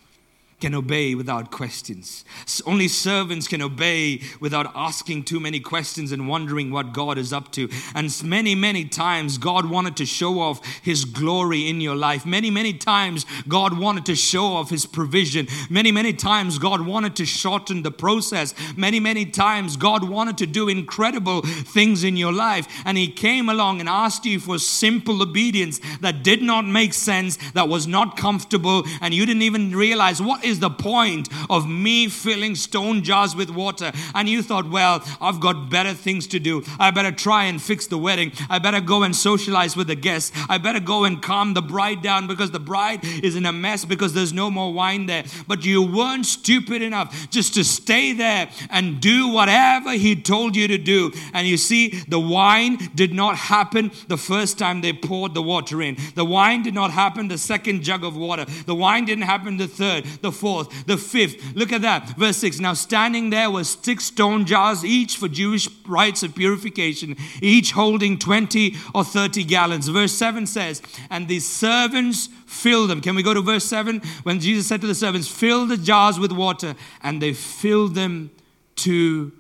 [0.61, 2.25] can obey without questions.
[2.67, 7.53] Only servants can obey without asking too many questions and wondering what God is up
[7.53, 7.69] to.
[7.95, 12.25] And many, many times, God wanted to show off His glory in your life.
[12.25, 15.49] Many, many times, God wanted to show off His provision.
[15.69, 18.55] Many, many times, God wanted to shorten the process.
[18.77, 22.67] Many, many times, God wanted to do incredible things in your life.
[22.85, 27.39] And He came along and asked you for simple obedience that did not make sense,
[27.53, 32.09] that was not comfortable, and you didn't even realize what is the point of me
[32.09, 33.93] filling stone jars with water?
[34.15, 36.63] And you thought, well, I've got better things to do.
[36.79, 38.33] I better try and fix the wedding.
[38.49, 40.33] I better go and socialize with the guests.
[40.49, 43.85] I better go and calm the bride down because the bride is in a mess
[43.85, 45.25] because there's no more wine there.
[45.47, 50.69] But you weren't stupid enough just to stay there and do whatever he told you
[50.69, 51.13] to do.
[51.33, 55.83] And you see, the wine did not happen the first time they poured the water
[55.83, 55.97] in.
[56.15, 58.45] The wine did not happen the second jug of water.
[58.67, 60.05] The wine didn't happen the third.
[60.23, 61.55] The fourth, the fifth.
[61.55, 62.11] Look at that.
[62.19, 62.61] Verse 6.
[62.61, 68.19] Now standing there were six stone jars, each for Jewish rites of purification, each holding
[68.19, 69.89] 20 or 30 gallons.
[69.89, 73.01] Verse 7 says, And the servants filled them.
[73.01, 74.01] Can we go to verse 7?
[74.25, 78.31] When Jesus said to the servants, Fill the jars with water, and they filled them
[78.77, 79.33] to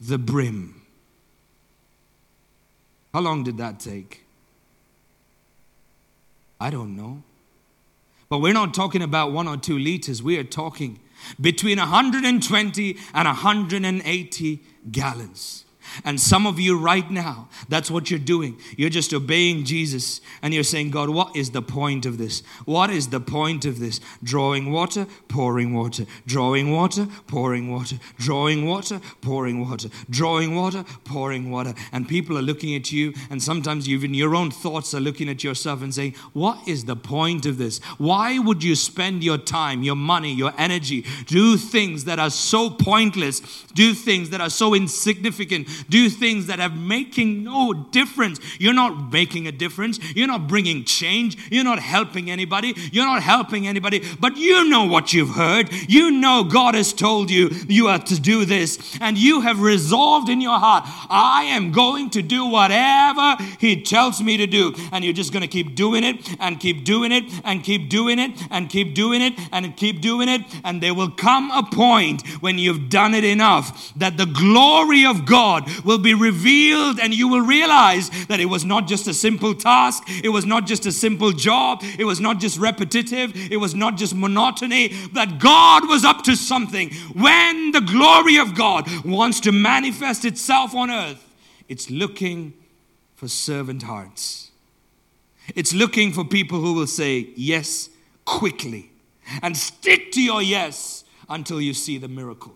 [0.00, 0.82] the brim.
[3.12, 4.24] How long did that take?
[6.60, 7.22] I don't know.
[8.28, 10.22] But we're not talking about one or two liters.
[10.22, 11.00] We are talking
[11.40, 15.64] between 120 and 180 gallons.
[16.04, 18.58] And some of you right now, that's what you're doing.
[18.76, 22.42] You're just obeying Jesus and you're saying, God, what is the point of this?
[22.64, 24.00] What is the point of this?
[24.22, 31.50] Drawing water, pouring water, drawing water, pouring water, drawing water, pouring water, drawing water, pouring
[31.50, 31.74] water.
[31.92, 35.44] And people are looking at you, and sometimes even your own thoughts are looking at
[35.44, 37.78] yourself and saying, What is the point of this?
[37.98, 42.70] Why would you spend your time, your money, your energy, do things that are so
[42.70, 43.40] pointless,
[43.74, 45.68] do things that are so insignificant?
[45.88, 48.40] Do things that are making no difference.
[48.58, 49.98] You're not making a difference.
[50.14, 51.36] You're not bringing change.
[51.50, 52.74] You're not helping anybody.
[52.92, 54.02] You're not helping anybody.
[54.20, 55.70] But you know what you've heard.
[55.88, 58.98] You know God has told you you are to do this.
[59.00, 64.22] And you have resolved in your heart, I am going to do whatever He tells
[64.22, 64.74] me to do.
[64.92, 68.18] And you're just going to keep doing it and keep doing it and keep doing
[68.18, 70.42] it and keep doing it and keep doing it.
[70.64, 75.26] And there will come a point when you've done it enough that the glory of
[75.26, 79.54] God will be revealed, and you will realize that it was not just a simple
[79.54, 83.74] task, it was not just a simple job, it was not just repetitive, it was
[83.74, 86.90] not just monotony, that God was up to something.
[87.14, 91.24] When the glory of God wants to manifest itself on earth,
[91.68, 92.54] it's looking
[93.14, 94.50] for servant hearts.
[95.54, 97.90] It's looking for people who will say yes
[98.24, 98.90] quickly
[99.42, 102.54] and stick to your yes until you see the miracle.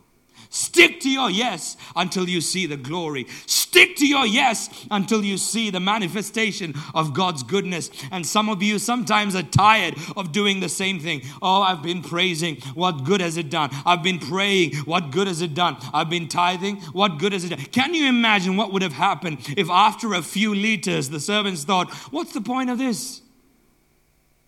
[0.53, 3.27] Stick to your yes until you see the glory.
[3.47, 7.91] Stick to your yes until you see the manifestation of God's goodness.
[8.11, 11.23] And some of you sometimes are tired of doing the same thing.
[11.41, 12.57] Oh, I've been praising.
[12.75, 13.71] What good has it done?
[13.87, 14.77] I've been praying.
[14.85, 15.79] What good has it done?
[15.95, 16.83] I've been tithing.
[16.93, 17.65] What good has it done?
[17.73, 21.91] Can you imagine what would have happened if after a few liters the servants thought,
[22.11, 23.23] What's the point of this?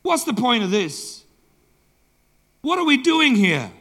[0.03, 1.25] What's the point of this?
[2.61, 3.73] What are we doing here?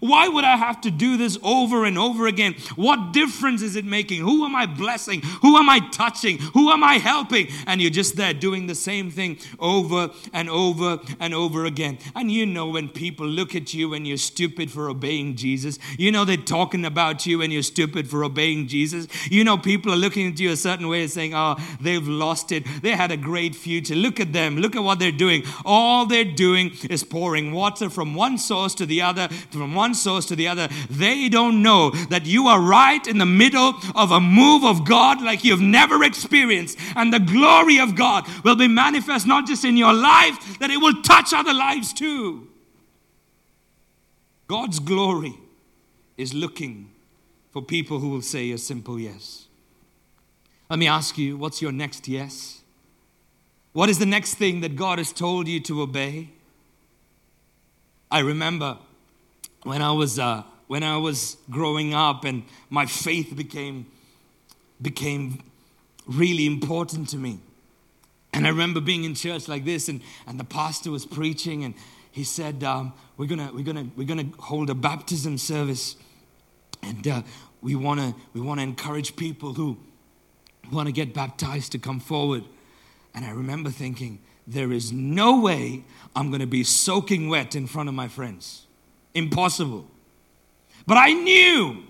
[0.00, 2.54] Why would I have to do this over and over again?
[2.74, 4.22] What difference is it making?
[4.22, 5.22] Who am I blessing?
[5.42, 6.38] Who am I touching?
[6.38, 7.48] Who am I helping?
[7.66, 11.98] And you're just there doing the same thing over and over and over again.
[12.14, 16.12] And you know when people look at you and you're stupid for obeying Jesus, you
[16.12, 19.06] know they're talking about you and you're stupid for obeying Jesus.
[19.30, 22.52] You know people are looking at you a certain way and saying, oh, they've lost
[22.52, 22.64] it.
[22.82, 23.94] They had a great future.
[23.94, 24.56] Look at them.
[24.58, 25.44] Look at what they're doing.
[25.64, 29.94] All they're doing is pouring water from one source to the other, from one one
[29.94, 34.10] source to the other, they don't know that you are right in the middle of
[34.10, 36.76] a move of God like you've never experienced.
[36.96, 40.78] And the glory of God will be manifest not just in your life, that it
[40.78, 42.48] will touch other lives too.
[44.48, 45.34] God's glory
[46.16, 46.90] is looking
[47.52, 49.46] for people who will say a simple yes.
[50.68, 52.62] Let me ask you, what's your next yes?
[53.72, 56.30] What is the next thing that God has told you to obey?
[58.10, 58.78] I remember
[59.62, 63.86] when I was uh, when I was growing up and my faith became
[64.80, 65.42] became
[66.06, 67.40] really important to me.
[68.32, 71.74] And I remember being in church like this, and, and the pastor was preaching, and
[72.10, 75.96] he said, um, "We're gonna we're gonna we're gonna hold a baptism service,
[76.82, 77.22] and uh,
[77.62, 79.78] we wanna we wanna encourage people who
[80.70, 82.44] want to get baptized to come forward."
[83.14, 87.88] And I remember thinking, "There is no way I'm gonna be soaking wet in front
[87.88, 88.65] of my friends."
[89.16, 89.86] Impossible.
[90.86, 91.82] But I knew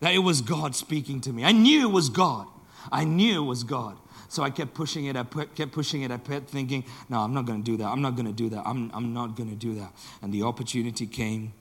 [0.00, 1.44] that it was God speaking to me.
[1.44, 2.46] I knew it was God.
[2.90, 3.96] I knew it was God.
[4.28, 5.16] So I kept pushing it.
[5.16, 6.10] I kept pushing it.
[6.10, 7.86] I kept thinking, no, I'm not going to do that.
[7.86, 8.62] I'm not going to do that.
[8.66, 9.92] I'm, I'm not going to do that.
[10.20, 11.52] And the opportunity came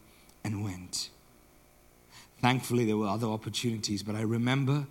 [0.44, 1.10] and went.
[2.42, 4.88] Thankfully, there were other opportunities, but I remember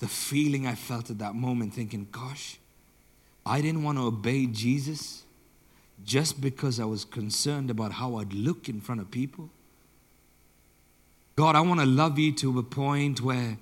[0.00, 2.58] the feeling I felt at that moment thinking, gosh,
[3.46, 5.24] I didn't want to obey Jesus
[6.04, 9.50] just because I was concerned about how I'd look in front of people?
[11.36, 13.58] God, I want to love you to a point where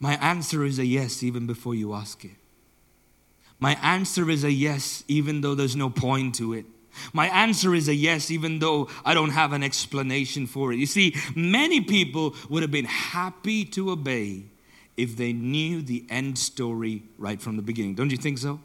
[0.00, 2.36] my answer is a yes even before you ask it.
[3.58, 6.66] My answer is a yes even though there's no point to it.
[7.12, 10.78] My answer is a yes, even though I don't have an explanation for it.
[10.78, 14.44] You see, many people would have been happy to obey
[14.96, 17.94] if they knew the end story right from the beginning.
[17.94, 18.60] Don't you think so?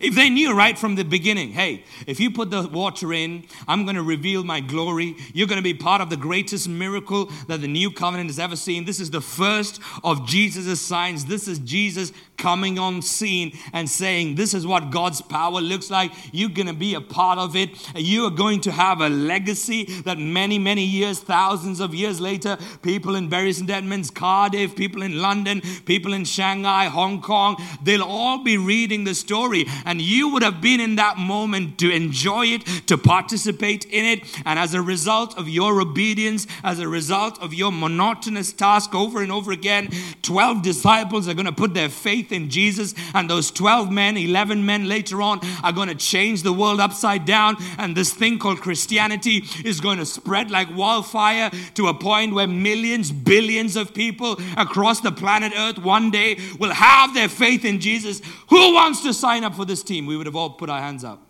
[0.00, 3.84] If they knew right from the beginning, hey, if you put the water in, I'm
[3.84, 5.16] going to reveal my glory.
[5.34, 8.54] You're going to be part of the greatest miracle that the new covenant has ever
[8.54, 8.84] seen.
[8.84, 11.24] This is the first of Jesus' signs.
[11.24, 16.12] This is Jesus coming on scene and saying, This is what God's power looks like.
[16.32, 17.70] You're going to be a part of it.
[17.96, 22.56] You are going to have a legacy that many, many years, thousands of years later,
[22.82, 23.68] people in Bury St.
[23.68, 29.14] Edmunds, Cardiff, people in London, people in Shanghai, Hong Kong, they'll all be reading the
[29.14, 34.04] story and you would have been in that moment to enjoy it, to participate in
[34.04, 34.42] it.
[34.44, 39.22] And as a result of your obedience, as a result of your monotonous task over
[39.22, 39.90] and over again,
[40.22, 44.64] 12 disciples are going to put their faith in Jesus, and those 12 men, 11
[44.64, 47.56] men later on, are going to change the world upside down.
[47.78, 52.46] And this thing called Christianity is going to spread like wildfire to a point where
[52.46, 57.80] millions, billions of people across the planet Earth one day will have their faith in
[57.80, 58.20] Jesus.
[58.48, 60.06] Who wants to sign up for this team?
[60.06, 61.22] We would have all put our hands up.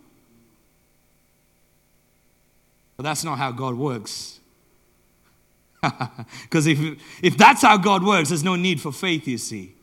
[2.97, 4.39] But that's not how God works.
[6.43, 6.77] Because if,
[7.23, 9.73] if that's how God works, there's no need for faith, you see.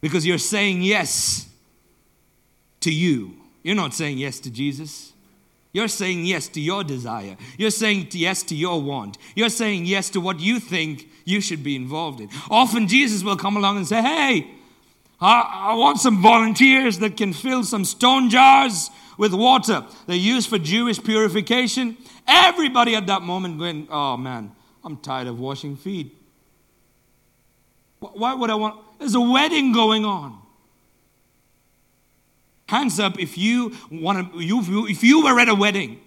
[0.00, 1.48] Because you're saying yes
[2.80, 3.36] to you.
[3.62, 5.12] You're not saying yes to Jesus.
[5.72, 7.36] You're saying yes to your desire.
[7.56, 9.18] You're saying yes to your want.
[9.34, 12.28] You're saying yes to what you think you should be involved in.
[12.50, 14.57] Often Jesus will come along and say, Hey,
[15.20, 19.84] I, want some volunteers that can fill some stone jars with water.
[20.06, 21.96] They're used for Jewish purification.
[22.26, 24.52] Everybody at that moment going, Oh man,
[24.84, 26.14] I'm tired of washing feet.
[27.98, 28.80] Why would I want?
[29.00, 30.40] There's a wedding going on.
[32.68, 36.00] Hands up if you want to, you, if you were at a wedding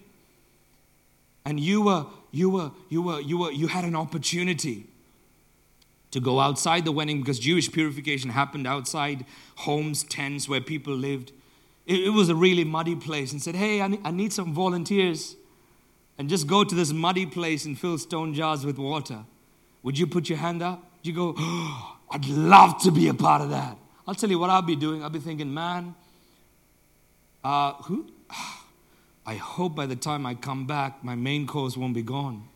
[1.44, 4.91] and you were, you were, you were, you were, you had an opportunity
[6.12, 11.32] to go outside the wedding because Jewish purification happened outside homes, tents where people lived.
[11.86, 14.54] It, it was a really muddy place and said, Hey, I need, I need some
[14.54, 15.36] volunteers.
[16.18, 19.24] And just go to this muddy place and fill stone jars with water.
[19.84, 20.84] Would you put your hand up?
[21.02, 23.78] You go, oh, I'd love to be a part of that.
[24.08, 25.04] I'll tell you what I'll be doing.
[25.04, 25.96] I'll be thinking, man,
[27.44, 28.12] uh, who?
[29.26, 32.48] I hope by the time I come back, my main course won't be gone.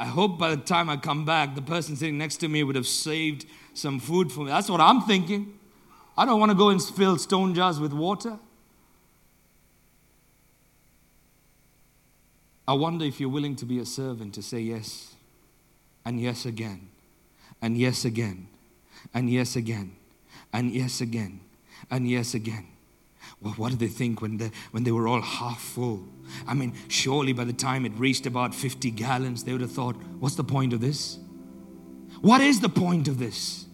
[0.00, 2.76] I hope by the time I come back, the person sitting next to me would
[2.76, 4.46] have saved some food for me.
[4.46, 5.58] That's what I'm thinking.
[6.16, 8.38] I don't want to go and fill stone jars with water.
[12.66, 15.14] I wonder if you're willing to be a servant to say yes,
[16.04, 16.88] and yes again,
[17.60, 18.48] and yes again,
[19.12, 19.96] and yes again,
[20.52, 21.40] and yes again,
[21.90, 22.68] and yes again.
[23.40, 26.08] Well, what did they think when when they were all half full?
[26.46, 29.96] I mean, surely by the time it reached about 50 gallons, they would have thought,
[30.18, 31.18] what's the point of this?
[32.20, 33.66] What is the point of this?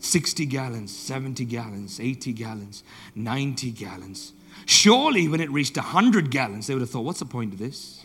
[0.00, 4.32] 60 gallons, 70 gallons, 80 gallons, 90 gallons.
[4.66, 8.04] Surely when it reached 100 gallons, they would have thought, what's the point of this?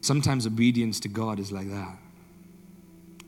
[0.00, 1.96] Sometimes obedience to God is like that.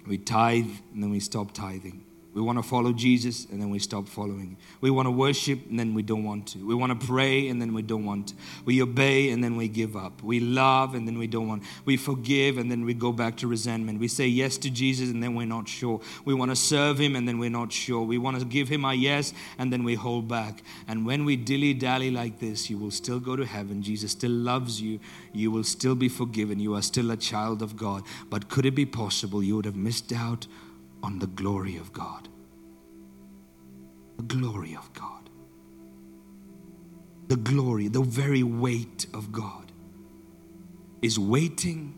[0.07, 2.06] We tithe and then we stop tithing.
[2.37, 4.59] We want to follow Jesus and then we stop following.
[4.83, 6.59] We want to worship and then we don't want to.
[6.59, 8.35] We want to pray and then we don't want to.
[8.67, 10.23] We obey and then we give up.
[10.23, 11.63] We love and then we don't want.
[11.87, 14.01] We forgive and then we go back to resentment.
[14.01, 16.03] We say yes to Jesus and then we're not sure.
[16.27, 18.03] We want to serve him and then we're not sure.
[18.03, 20.63] We want to give him our yes and then we hold back.
[20.89, 23.83] And when we dilly dally like this, you will still go to heaven.
[23.83, 25.01] Jesus still loves you.
[25.33, 26.61] You will still be forgiven.
[26.61, 28.03] You are still a child of God.
[28.29, 30.47] But could it be possible you would have missed out
[31.07, 32.29] on the glory of God.
[34.17, 35.31] The glory of God.
[37.29, 39.71] The glory, the very weight of God
[41.03, 41.95] is waiting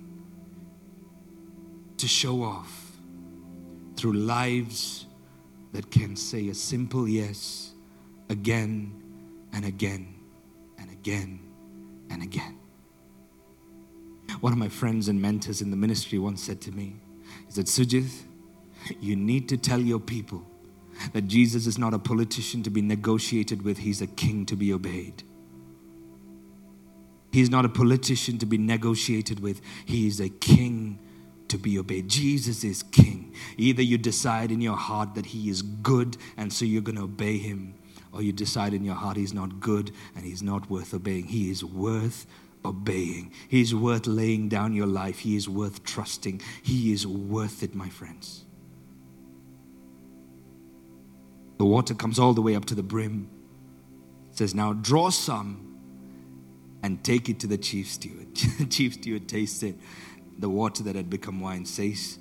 [1.97, 2.93] to show off
[3.97, 5.07] through lives
[5.73, 7.73] that can say a simple yes
[8.29, 8.93] again
[9.55, 10.17] and again
[10.79, 11.41] and again
[12.11, 12.59] and again.
[14.41, 17.01] One of my friends and mentors in the ministry once said to me,
[17.47, 18.28] he said, Sujith,
[19.01, 20.45] you need to tell your people
[21.13, 24.73] that Jesus is not a politician to be negotiated with, he's a king to be
[24.73, 25.23] obeyed.
[27.31, 30.99] He's not a politician to be negotiated with, he is a king
[31.49, 32.09] to be obeyed.
[32.09, 33.35] Jesus is king.
[33.57, 37.05] Either you decide in your heart that he is good and so you're going to
[37.05, 37.75] obey him,
[38.13, 41.27] or you decide in your heart he's not good and he's not worth obeying.
[41.27, 42.27] He is worth
[42.65, 43.33] obeying.
[43.49, 45.21] He is worth laying down your life.
[45.21, 46.41] He is worth trusting.
[46.63, 48.45] He is worth it, my friends.
[51.59, 53.29] The water comes all the way up to the brim.
[54.31, 55.69] It says, Now draw some
[56.83, 58.35] and take it to the chief steward.
[58.59, 59.77] the chief steward tastes it.
[60.39, 62.19] The water that had become wine says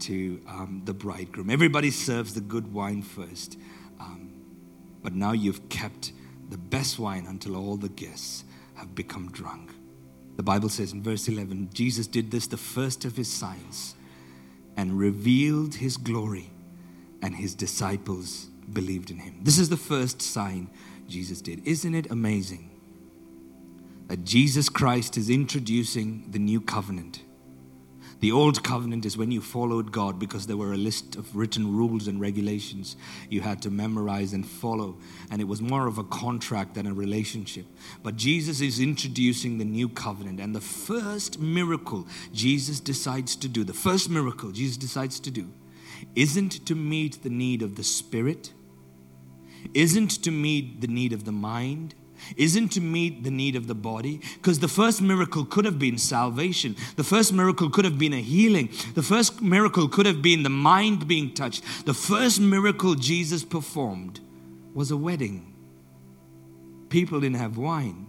[0.00, 1.48] to um, the bridegroom.
[1.48, 3.58] Everybody serves the good wine first.
[3.98, 4.32] Um,
[5.02, 6.12] but now you've kept
[6.50, 9.70] the best wine until all the guests have become drunk.
[10.36, 13.94] The Bible says in verse 11 Jesus did this, the first of his signs,
[14.76, 16.50] and revealed his glory,
[17.22, 19.40] and his disciples believed in him.
[19.42, 20.70] This is the first sign
[21.08, 21.66] Jesus did.
[21.66, 22.70] Isn't it amazing
[24.08, 27.22] that Jesus Christ is introducing the new covenant?
[28.20, 31.76] The old covenant is when you followed God because there were a list of written
[31.76, 32.96] rules and regulations
[33.28, 34.96] you had to memorize and follow.
[35.30, 37.66] And it was more of a contract than a relationship.
[38.02, 40.40] But Jesus is introducing the new covenant.
[40.40, 45.52] And the first miracle Jesus decides to do, the first miracle Jesus decides to do,
[46.14, 48.52] isn't to meet the need of the spirit,
[49.72, 51.94] isn't to meet the need of the mind
[52.36, 55.98] isn't to meet the need of the body because the first miracle could have been
[55.98, 56.76] salvation.
[56.96, 58.70] The first miracle could have been a healing.
[58.94, 61.62] The first miracle could have been the mind being touched.
[61.84, 64.20] The first miracle Jesus performed
[64.72, 65.54] was a wedding.
[66.88, 68.06] People didn't have wine.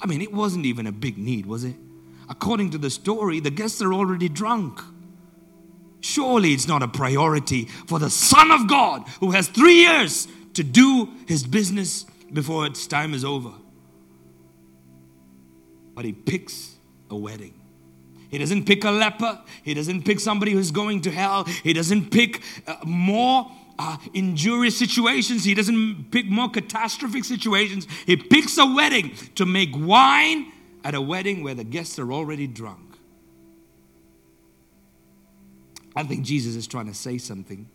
[0.00, 1.76] I mean, it wasn't even a big need, was it?
[2.28, 4.80] According to the story, the guests are already drunk.
[6.06, 10.62] Surely it's not a priority for the Son of God who has three years to
[10.62, 13.50] do his business before its time is over.
[15.96, 16.76] But he picks
[17.10, 17.60] a wedding.
[18.28, 19.42] He doesn't pick a leper.
[19.64, 21.42] He doesn't pick somebody who's going to hell.
[21.64, 25.42] He doesn't pick uh, more uh, injurious situations.
[25.42, 27.88] He doesn't pick more catastrophic situations.
[28.06, 30.52] He picks a wedding to make wine
[30.84, 32.85] at a wedding where the guests are already drunk.
[35.96, 37.68] I think Jesus is trying to say something.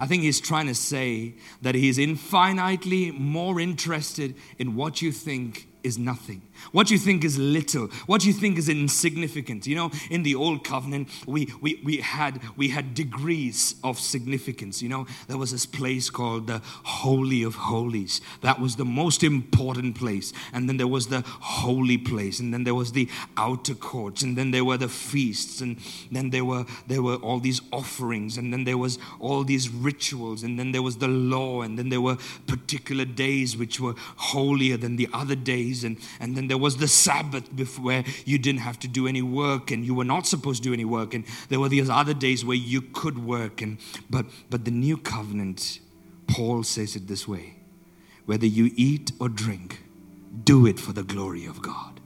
[0.00, 5.68] I think he's trying to say that he's infinitely more interested in what you think
[5.84, 6.42] is nothing
[6.72, 9.66] what you think is little, what you think is insignificant.
[9.66, 14.82] You know, in the old covenant, we, we, we, had, we had degrees of significance.
[14.82, 18.20] You know, there was this place called the Holy of Holies.
[18.40, 20.32] That was the most important place.
[20.52, 22.40] And then there was the holy place.
[22.40, 24.22] And then there was the outer courts.
[24.22, 25.60] And then there were the feasts.
[25.60, 25.78] And
[26.10, 28.36] then there were, there were all these offerings.
[28.36, 30.42] And then there was all these rituals.
[30.42, 31.62] And then there was the law.
[31.62, 35.84] And then there were particular days which were holier than the other days.
[35.84, 39.70] And, and then there was the Sabbath where you didn't have to do any work
[39.70, 41.14] and you were not supposed to do any work.
[41.14, 43.62] And there were these other days where you could work.
[43.62, 43.78] And,
[44.10, 45.80] but, but the new covenant,
[46.26, 47.56] Paul says it this way
[48.26, 49.84] whether you eat or drink,
[50.44, 52.00] do it for the glory of God.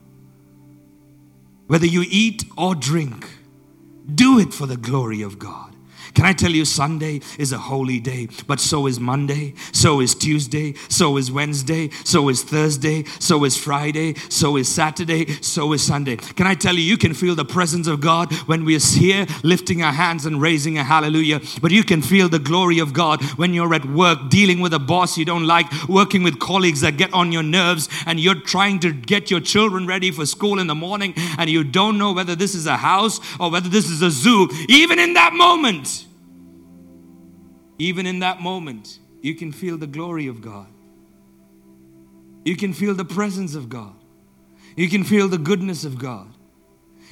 [1.67, 3.29] Whether you eat or drink,
[4.13, 5.68] do it for the glory of God.
[6.13, 10.15] Can I tell you, Sunday is a holy day, but so is Monday, so is
[10.15, 15.83] Tuesday, so is Wednesday, so is Thursday, so is Friday, so is Saturday, so is
[15.83, 16.17] Sunday.
[16.17, 19.83] Can I tell you, you can feel the presence of God when we're here lifting
[19.83, 23.53] our hands and raising a hallelujah, but you can feel the glory of God when
[23.53, 27.13] you're at work dealing with a boss you don't like, working with colleagues that get
[27.13, 30.75] on your nerves, and you're trying to get your children ready for school in the
[30.75, 34.11] morning, and you don't know whether this is a house or whether this is a
[34.11, 34.49] zoo.
[34.67, 35.98] Even in that moment,
[37.79, 40.67] even in that moment, you can feel the glory of God.
[42.45, 43.95] You can feel the presence of God.
[44.75, 46.33] You can feel the goodness of God.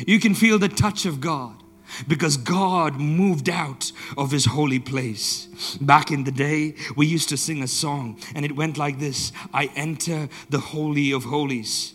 [0.06, 1.64] You can feel the touch of God
[2.08, 5.48] because God moved out of his holy place.
[5.80, 9.32] Back in the day, we used to sing a song and it went like this
[9.54, 11.94] I enter the Holy of Holies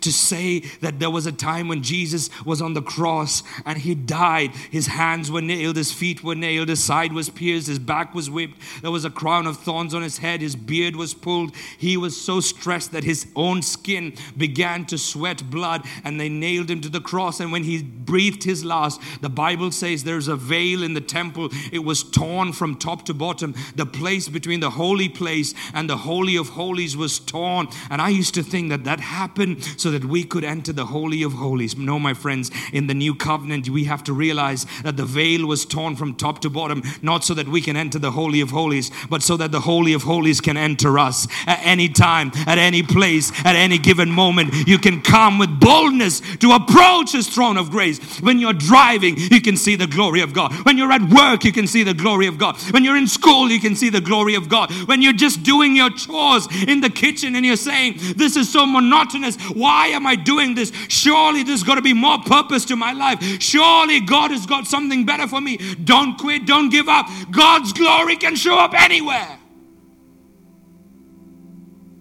[0.00, 3.94] to say that there was a time when Jesus was on the cross and he
[3.94, 4.50] died.
[4.70, 8.30] His hands were nailed, his feet were nailed, his side was pierced, his back was
[8.30, 8.58] whipped.
[8.82, 11.54] There was a crown of thorns on his head, his beard was pulled.
[11.78, 16.70] He was so stressed that his own skin began to sweat blood and they nailed
[16.70, 17.40] him to the cross.
[17.40, 21.48] And when he breathed his last, the Bible says there's a veil in the temple.
[21.72, 23.54] It was torn from top to bottom.
[23.76, 27.68] The place between the holy place and the Holy of Holies was torn.
[27.90, 31.22] And I used to think that that happened so that we could enter the Holy
[31.22, 31.76] of Holies.
[31.76, 35.64] No, my friends, in the new covenant, we have to realize that the veil was
[35.64, 38.90] torn from top to bottom, not so that we can enter the Holy of Holies,
[39.08, 42.82] but so that the Holy of Holies can enter us at any time, at any
[42.82, 44.66] place, at any given moment.
[44.66, 48.20] You can come with boldness to approach His throne of grace.
[48.20, 50.52] When you're driving, you can see the glory of God.
[50.64, 52.56] When you're at work, you can see the glory of God.
[52.72, 54.70] When you're in school, you can see the glory of God.
[54.86, 58.66] When you're just doing your chores in the kitchen and you're saying, This is so
[58.66, 59.36] monotonous.
[59.62, 60.72] Why am I doing this?
[60.88, 63.22] Surely there's got to be more purpose to my life.
[63.40, 65.56] Surely God has got something better for me.
[65.84, 67.06] Don't quit, don't give up.
[67.30, 69.38] God's glory can show up anywhere.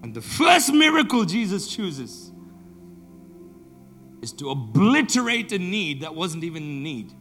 [0.01, 2.32] And the first miracle Jesus chooses
[4.24, 7.14] is to obliterate a need that wasn't even a need.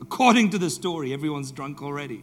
[0.00, 2.22] According to the story, everyone's drunk already.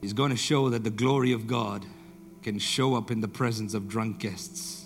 [0.00, 1.84] He's going to show that the glory of God
[2.42, 4.81] can show up in the presence of drunk guests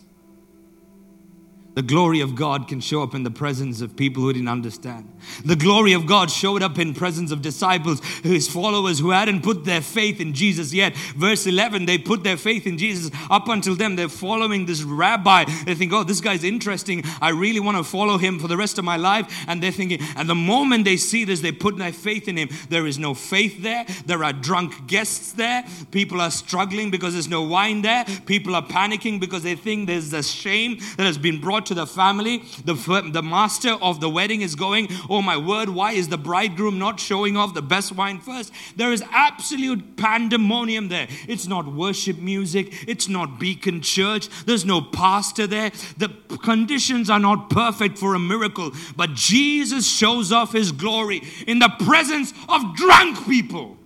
[1.77, 5.13] The glory of God can show up in the presence of people who didn't understand.
[5.45, 9.67] The glory of God showed up in presence of disciples, his followers who hadn't put
[9.67, 10.97] their faith in Jesus yet.
[10.97, 13.11] Verse 11, they put their faith in Jesus.
[13.29, 15.45] Up until then, they're following this rabbi.
[15.67, 17.05] They think, oh, this guy's interesting.
[17.21, 19.45] I really want to follow him for the rest of my life.
[19.47, 22.49] And they're thinking, and the moment they see this, they put their faith in him.
[22.71, 23.85] There is no faith there.
[24.07, 25.63] There are drunk guests there.
[25.91, 28.07] People are struggling because there's no wine there.
[28.25, 31.87] People are panicking because they think there's a shame that has been brought to the
[31.87, 32.39] family.
[32.65, 32.75] The,
[33.13, 36.99] the master of the wedding is going, Oh my word, why is the bridegroom not
[37.01, 38.53] showing off the best wine first?
[38.77, 41.09] There is absolute pandemonium there.
[41.29, 45.71] It's not worship music, it's not beacon church, there's no pastor there.
[45.99, 46.09] The
[46.43, 51.71] conditions are not perfect for a miracle, but Jesus shows off his glory in the
[51.81, 53.77] presence of drunk people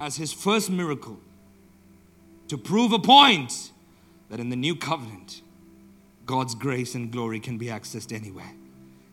[0.00, 1.18] as his first miracle
[2.48, 3.72] to prove a point
[4.34, 5.42] that in the new covenant,
[6.26, 8.50] God's grace and glory can be accessed anywhere,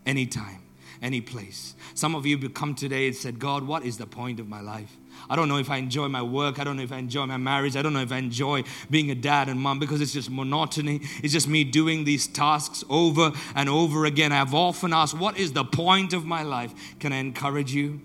[0.03, 0.63] anytime,
[0.99, 1.76] any place.
[1.93, 4.61] Some of you have come today and said, God, what is the point of my
[4.61, 4.97] life?
[5.30, 6.57] I don't know if I enjoy my work.
[6.57, 7.76] I don't know if I enjoy my marriage.
[7.76, 11.01] I don't know if I enjoy being a dad and mom because it's just monotony.
[11.22, 14.32] It's just me doing these tasks over and over again.
[14.32, 16.74] I've often asked, What is the point of my life?
[16.99, 18.01] Can I encourage you?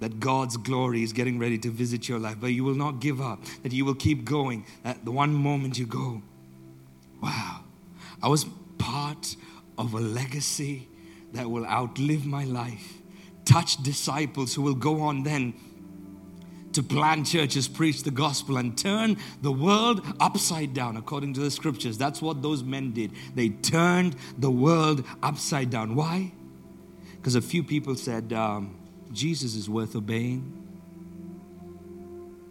[0.00, 3.20] That God's glory is getting ready to visit your life, but you will not give
[3.20, 4.66] up, that you will keep going.
[4.84, 6.22] At the one moment you go,
[7.22, 7.60] wow,
[8.22, 8.44] I was
[8.78, 9.36] part
[9.78, 10.88] of a legacy
[11.32, 12.98] that will outlive my life,
[13.44, 15.54] touch disciples who will go on then
[16.72, 21.50] to plant churches, preach the gospel, and turn the world upside down according to the
[21.50, 21.96] scriptures.
[21.96, 23.12] That's what those men did.
[23.34, 25.94] They turned the world upside down.
[25.94, 26.32] Why?
[27.16, 28.76] Because a few people said, um,
[29.12, 30.52] Jesus is worth obeying.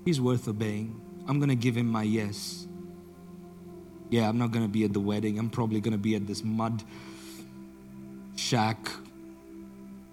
[0.06, 1.02] He's worth obeying.
[1.28, 2.68] I'm going to give him my yes.
[4.10, 5.40] Yeah, I'm not going to be at the wedding.
[5.40, 6.84] I'm probably going to be at this mud
[8.36, 8.78] shack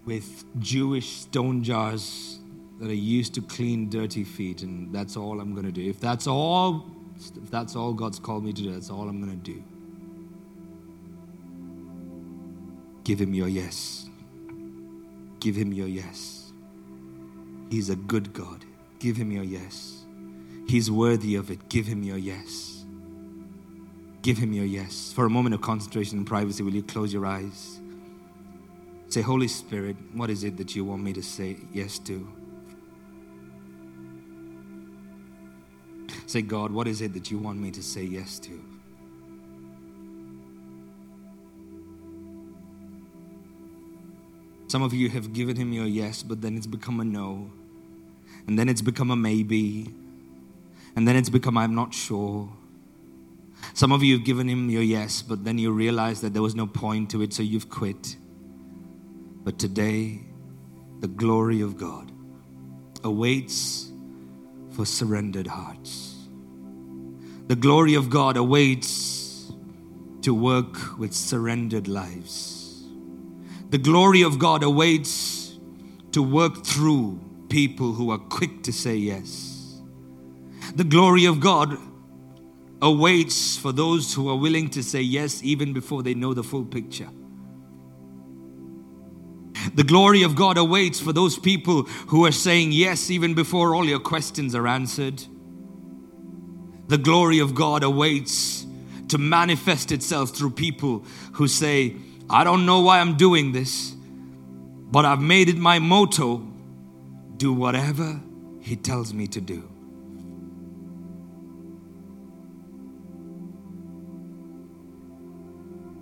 [0.04, 2.38] with Jewish stone jars
[2.80, 5.88] that are used to clean dirty feet, and that's all I'm going to do.
[5.88, 6.86] If that's all,
[7.16, 9.62] if that's all God's called me to do, that's all I'm going to do.
[13.04, 14.01] Give him your yes.
[15.42, 16.52] Give him your yes.
[17.68, 18.64] He's a good God.
[19.00, 20.04] Give him your yes.
[20.68, 21.68] He's worthy of it.
[21.68, 22.84] Give him your yes.
[24.22, 25.12] Give him your yes.
[25.12, 27.80] For a moment of concentration and privacy, will you close your eyes?
[29.08, 32.32] Say, Holy Spirit, what is it that you want me to say yes to?
[36.28, 38.71] Say, God, what is it that you want me to say yes to?
[44.72, 47.50] Some of you have given him your yes, but then it's become a no
[48.46, 49.92] and then it's become a maybe,
[50.96, 52.48] and then it's become I'm not sure.
[53.74, 56.54] Some of you have given him your yes, but then you realize that there was
[56.54, 58.16] no point to it, so you've quit.
[59.44, 60.20] But today,
[61.00, 62.10] the glory of God
[63.04, 63.90] awaits
[64.70, 66.16] for surrendered hearts.
[67.46, 69.52] The glory of God awaits
[70.22, 72.51] to work with surrendered lives.
[73.72, 75.58] The glory of God awaits
[76.10, 77.18] to work through
[77.48, 79.80] people who are quick to say yes.
[80.74, 81.78] The glory of God
[82.82, 86.66] awaits for those who are willing to say yes even before they know the full
[86.66, 87.08] picture.
[89.74, 93.86] The glory of God awaits for those people who are saying yes even before all
[93.86, 95.24] your questions are answered.
[96.88, 98.66] The glory of God awaits
[99.08, 101.96] to manifest itself through people who say,
[102.30, 103.94] I don't know why I'm doing this,
[104.90, 106.48] but I've made it my motto
[107.36, 108.20] do whatever
[108.60, 109.68] He tells me to do.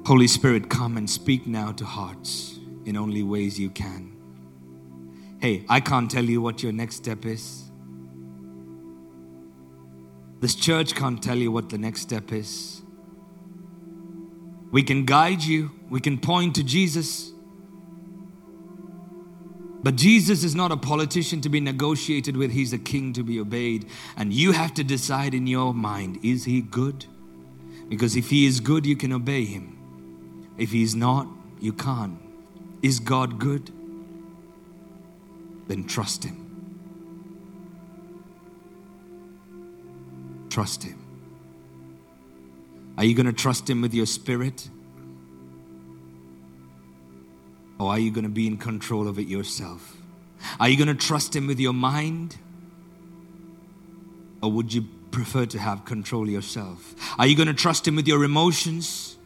[0.06, 4.16] Holy Spirit, come and speak now to hearts in only ways you can.
[5.40, 7.70] Hey, I can't tell you what your next step is.
[10.40, 12.79] This church can't tell you what the next step is.
[14.70, 17.32] We can guide you, we can point to Jesus.
[19.82, 23.40] But Jesus is not a politician to be negotiated with, He's a king to be
[23.40, 23.86] obeyed.
[24.16, 27.06] And you have to decide in your mind is He good?
[27.88, 29.76] Because if He is good, you can obey Him.
[30.58, 31.26] If He's not,
[31.60, 32.18] you can't.
[32.82, 33.72] Is God good?
[35.66, 36.46] Then trust Him.
[40.50, 40.99] Trust Him.
[42.98, 44.68] Are you going to trust Him with your spirit?
[47.78, 49.96] Or are you going to be in control of it yourself?
[50.58, 52.36] Are you going to trust Him with your mind?
[54.42, 56.94] Or would you prefer to have control yourself?
[57.18, 59.16] Are you going to trust Him with your emotions?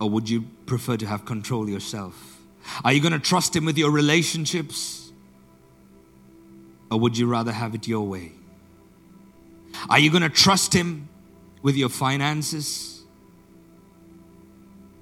[0.00, 2.40] Or would you prefer to have control yourself?
[2.84, 5.12] Are you going to trust Him with your relationships?
[6.90, 8.32] Or would you rather have it your way?
[9.88, 11.09] Are you going to trust Him
[11.62, 13.02] with your finances?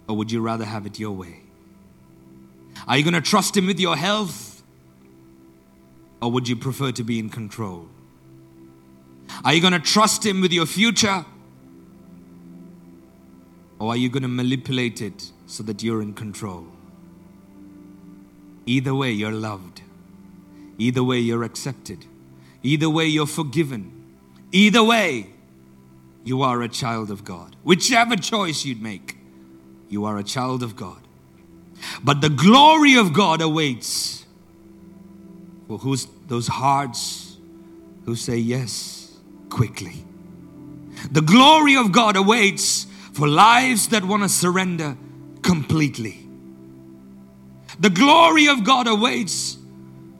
[0.08, 1.40] Or would you rather have it your way?
[2.86, 4.62] Are you going to trust Him with your health?
[6.20, 7.88] Or would you prefer to be in control?
[9.44, 11.24] Are you going to trust Him with your future?
[13.78, 16.66] Or are you going to manipulate it so that you're in control?
[18.66, 19.82] Either way, you're loved.
[20.78, 22.04] Either way, you're accepted.
[22.62, 24.14] Either way, you're forgiven.
[24.52, 25.30] Either way,
[26.28, 27.56] you are a child of God.
[27.62, 29.16] Whichever choice you'd make,
[29.88, 31.00] you are a child of God.
[32.04, 34.26] But the glory of God awaits
[35.66, 37.38] for who's, those hearts
[38.04, 39.16] who say yes
[39.48, 40.04] quickly.
[41.10, 44.98] The glory of God awaits for lives that want to surrender
[45.40, 46.28] completely.
[47.80, 49.56] The glory of God awaits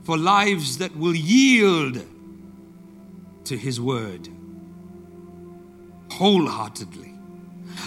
[0.05, 2.03] for lives that will yield
[3.45, 4.31] to His word
[6.19, 7.15] wholeheartedly.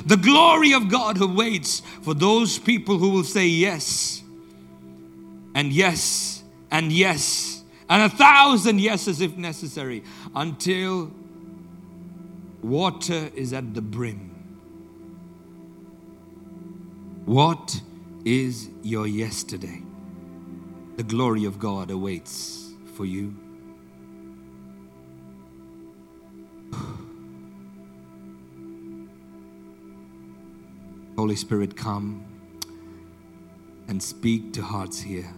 [0.05, 4.23] The glory of God awaits for those people who will say yes
[5.53, 10.01] and yes and yes and a thousand yeses if necessary
[10.33, 11.11] until
[12.61, 14.29] water is at the brim.
[17.25, 17.81] What
[18.23, 19.81] is your yesterday?
[20.95, 23.35] The glory of God awaits for you.
[31.17, 32.25] Holy Spirit, come
[33.87, 35.33] and speak to hearts here.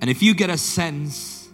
[0.00, 1.48] And if you get a sense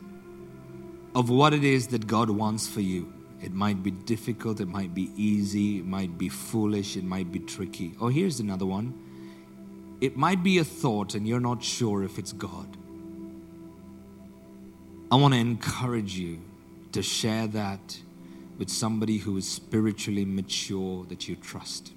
[1.15, 4.95] of what it is that God wants for you, it might be difficult, it might
[4.95, 7.95] be easy, it might be foolish, it might be tricky.
[8.01, 8.95] Oh, here's another one.
[10.01, 12.77] It might be a thought and you're not sure if it's God.
[15.11, 16.41] I want to encourage you
[16.93, 17.99] to share that
[18.59, 21.93] with somebody who is spiritually mature that you trust.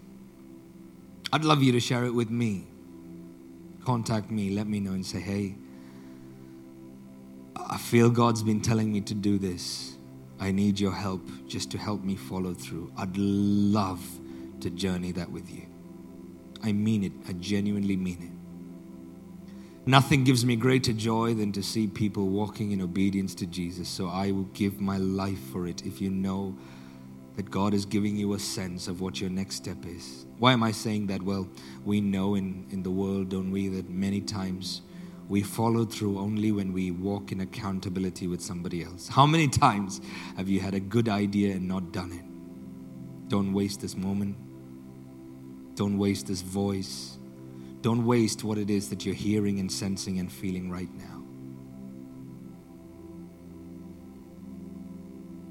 [1.34, 2.68] I'd love you to share it with me.
[3.84, 5.56] Contact me, let me know, and say, hey,
[7.56, 9.96] I feel God's been telling me to do this.
[10.40, 12.92] I need your help just to help me follow through.
[12.98, 14.04] I'd love
[14.60, 15.66] to journey that with you.
[16.64, 18.41] I mean it, I genuinely mean it.
[19.86, 23.90] Nothing gives me greater joy than to see people walking in obedience to Jesus.
[23.90, 26.56] So I will give my life for it if you know
[27.36, 30.26] that God is giving you a sense of what your next step is.
[30.38, 31.24] Why am I saying that?
[31.24, 31.48] Well,
[31.84, 34.82] we know in, in the world, don't we, that many times
[35.28, 39.08] we follow through only when we walk in accountability with somebody else.
[39.08, 40.02] How many times
[40.38, 43.30] have you had a good idea and not done it?
[43.30, 44.36] Don't waste this moment.
[45.76, 47.18] Don't waste this voice.
[47.82, 51.24] Don't waste what it is that you're hearing and sensing and feeling right now.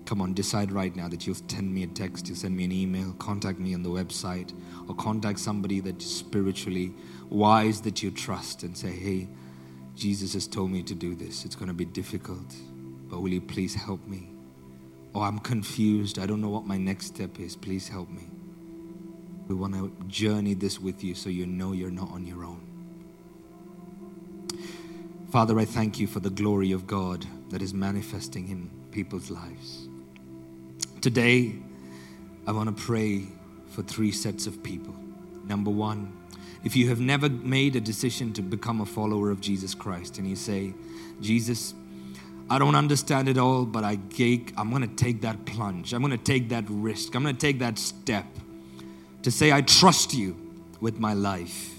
[0.07, 2.73] Come on, decide right now that you'll send me a text, you'll send me an
[2.73, 4.53] email, contact me on the website,
[4.89, 6.93] or contact somebody that's spiritually
[7.29, 9.29] wise that you trust and say, hey,
[9.95, 11.45] Jesus has told me to do this.
[11.45, 12.57] It's going to be difficult,
[13.09, 14.31] but will you please help me?
[15.15, 16.19] Oh, I'm confused.
[16.19, 17.55] I don't know what my next step is.
[17.55, 18.29] Please help me.
[19.51, 22.61] We want to journey this with you so you know you're not on your own.
[25.33, 29.89] Father, I thank you for the glory of God that is manifesting in people's lives.
[31.01, 31.57] Today,
[32.47, 33.25] I want to pray
[33.71, 34.95] for three sets of people.
[35.45, 36.17] Number one,
[36.63, 40.29] if you have never made a decision to become a follower of Jesus Christ and
[40.29, 40.75] you say,
[41.21, 41.75] Jesus,
[42.49, 43.99] I don't understand it all, but I
[44.57, 45.93] I'm going to take that plunge.
[45.93, 47.17] I'm going to take that risk.
[47.17, 48.27] I'm going to take that step
[49.23, 50.37] to say, I trust you
[50.81, 51.71] with my life.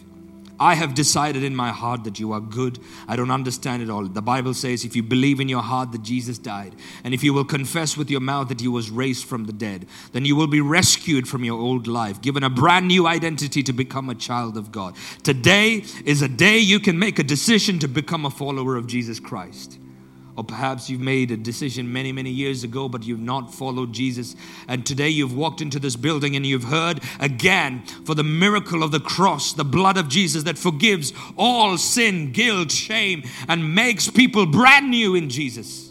[0.62, 2.78] I have decided in my heart that you are good.
[3.08, 4.06] I don't understand it all.
[4.06, 7.34] The Bible says if you believe in your heart that Jesus died, and if you
[7.34, 10.46] will confess with your mouth that he was raised from the dead, then you will
[10.46, 14.56] be rescued from your old life, given a brand new identity to become a child
[14.56, 14.96] of God.
[15.24, 19.20] Today is a day you can make a decision to become a follower of Jesus
[19.20, 19.80] Christ.
[20.42, 24.36] Or perhaps you've made a decision many, many years ago, but you've not followed Jesus.
[24.68, 28.90] And today you've walked into this building and you've heard again for the miracle of
[28.90, 34.48] the cross, the blood of Jesus that forgives all sin, guilt, shame, and makes people
[34.48, 35.91] brand new in Jesus.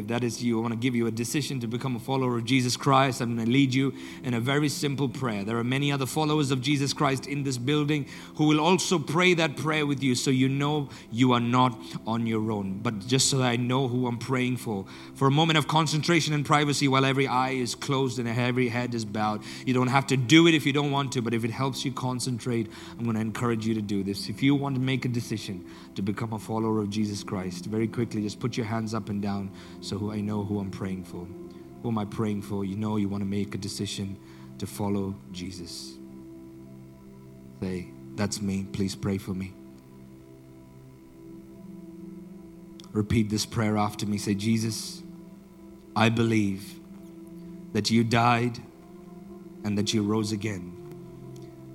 [0.00, 2.36] If that is you, I want to give you a decision to become a follower
[2.36, 3.20] of Jesus Christ.
[3.20, 3.94] I'm going to lead you
[4.24, 5.44] in a very simple prayer.
[5.44, 9.34] There are many other followers of Jesus Christ in this building who will also pray
[9.34, 12.80] that prayer with you so you know you are not on your own.
[12.82, 16.34] But just so that I know who I'm praying for, for a moment of concentration
[16.34, 19.42] and privacy while every eye is closed and every head is bowed.
[19.66, 21.84] You don't have to do it if you don't want to, but if it helps
[21.84, 24.28] you concentrate, I'm going to encourage you to do this.
[24.28, 25.64] If you want to make a decision
[25.94, 29.20] to become a follower of Jesus Christ, very quickly just put your hands up and
[29.20, 31.26] down so I know who I'm praying for.
[31.82, 32.64] Who am I praying for?
[32.64, 34.18] You know you want to make a decision
[34.58, 35.96] to follow Jesus.
[37.60, 38.66] Say, that's me.
[38.72, 39.52] Please pray for me.
[42.92, 44.18] Repeat this prayer after me.
[44.18, 45.02] Say, Jesus,
[45.94, 46.74] I believe
[47.72, 48.58] that you died
[49.64, 50.76] and that you rose again.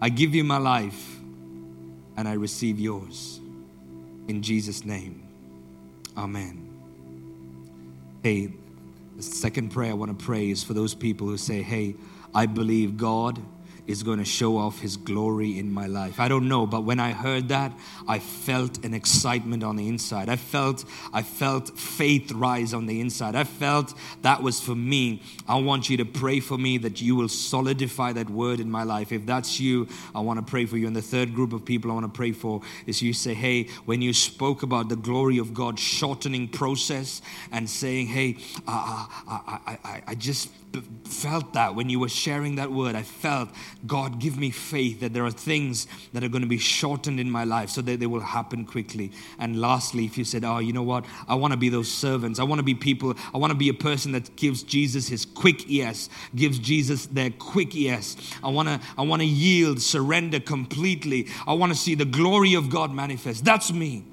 [0.01, 1.19] I give you my life
[2.17, 3.39] and I receive yours.
[4.27, 5.23] In Jesus' name,
[6.17, 6.71] amen.
[8.23, 8.51] Hey,
[9.15, 11.95] the second prayer I want to pray is for those people who say, Hey,
[12.33, 13.41] I believe God
[13.87, 16.19] is going to show off his glory in my life.
[16.19, 17.71] I don't know, but when I heard that,
[18.07, 20.29] I felt an excitement on the inside.
[20.29, 23.35] I felt I felt faith rise on the inside.
[23.35, 25.21] I felt that was for me.
[25.47, 28.83] I want you to pray for me that you will solidify that word in my
[28.83, 29.11] life.
[29.11, 30.87] If that's you, I want to pray for you.
[30.87, 33.67] And the third group of people I want to pray for is you say, "Hey,
[33.85, 37.21] when you spoke about the glory of God shortening process
[37.51, 40.49] and saying, "Hey, I I I, I, I just
[40.81, 42.95] felt that when you were sharing that word.
[42.95, 43.49] I felt,
[43.85, 47.29] God, give me faith that there are things that are going to be shortened in
[47.29, 49.11] my life so that they will happen quickly.
[49.39, 51.05] And lastly, if you said, Oh, you know what?
[51.27, 52.39] I want to be those servants.
[52.39, 53.15] I want to be people.
[53.33, 57.29] I want to be a person that gives Jesus his quick yes, gives Jesus their
[57.29, 58.17] quick yes.
[58.43, 61.27] I want to, I want to yield, surrender completely.
[61.47, 63.45] I want to see the glory of God manifest.
[63.45, 64.03] That's me.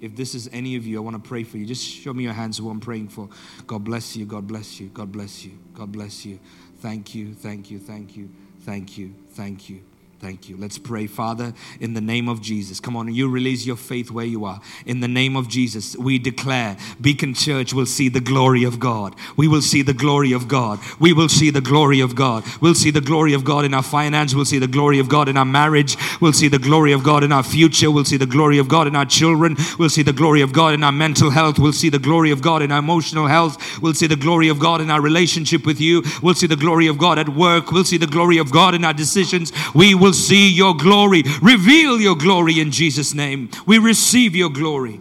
[0.00, 1.66] If this is any of you, I want to pray for you.
[1.66, 3.28] Just show me your hands who I'm praying for.
[3.66, 4.26] God bless you.
[4.26, 4.88] God bless you.
[4.88, 5.58] God bless you.
[5.74, 6.38] God bless you.
[6.78, 7.34] Thank you.
[7.34, 7.78] Thank you.
[7.78, 8.30] Thank you.
[8.60, 9.14] Thank you.
[9.30, 9.82] Thank you.
[10.20, 10.56] Thank you.
[10.56, 12.80] Let's pray, Father, in the name of Jesus.
[12.80, 14.60] Come on, you release your faith where you are.
[14.84, 19.14] In the name of Jesus, we declare Beacon Church will see the glory of God.
[19.36, 20.80] We will see the glory of God.
[20.98, 22.42] We will see the glory of God.
[22.60, 24.34] We'll see the glory of God in our finance.
[24.34, 25.96] We'll see the glory of God in our marriage.
[26.20, 27.88] We'll see the glory of God in our future.
[27.88, 29.56] We'll see the glory of God in our children.
[29.78, 31.60] We'll see the glory of God in our mental health.
[31.60, 33.80] We'll see the glory of God in our emotional health.
[33.80, 36.02] We'll see the glory of God in our relationship with you.
[36.24, 37.70] We'll see the glory of God at work.
[37.70, 39.52] We'll see the glory of God in our decisions.
[39.76, 41.22] We will will see your glory.
[41.42, 43.50] Reveal your glory in Jesus' name.
[43.66, 45.00] We receive your glory.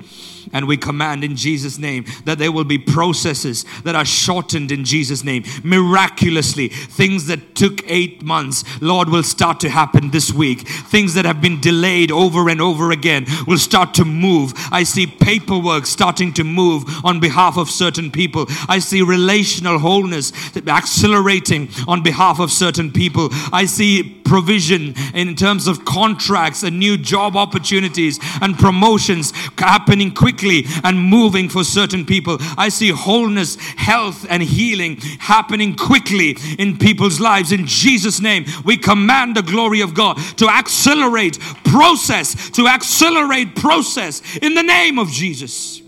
[0.54, 4.86] And we command in Jesus' name that there will be processes that are shortened in
[4.86, 5.44] Jesus' name.
[5.64, 10.68] Miraculously, things that took eight months, Lord, will start to happen this week.
[10.68, 14.54] Things that have been delayed over and over again will start to move.
[14.72, 18.46] I see paperwork starting to move on behalf of certain people.
[18.70, 23.30] I see relational wholeness accelerating on behalf of certain people.
[23.52, 30.37] I see provision in terms of contracts and new job opportunities and promotions happening quickly
[30.38, 32.38] quickly and moving for certain people.
[32.58, 37.52] I see wholeness, health, and healing happening quickly in people's lives.
[37.52, 44.22] In Jesus' name, we command the glory of God to accelerate process, to accelerate process
[44.38, 45.82] in the name of Jesus.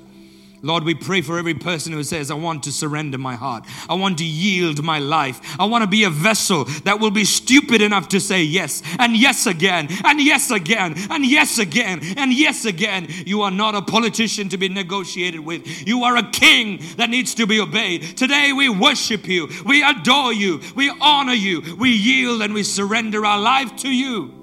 [0.62, 3.66] Lord, we pray for every person who says, I want to surrender my heart.
[3.88, 5.40] I want to yield my life.
[5.60, 9.16] I want to be a vessel that will be stupid enough to say yes, and
[9.16, 13.08] yes again, and yes again, and yes again, and yes again.
[13.26, 15.88] You are not a politician to be negotiated with.
[15.88, 18.18] You are a king that needs to be obeyed.
[18.18, 23.26] Today we worship you, we adore you, we honor you, we yield and we surrender
[23.26, 24.39] our life to you.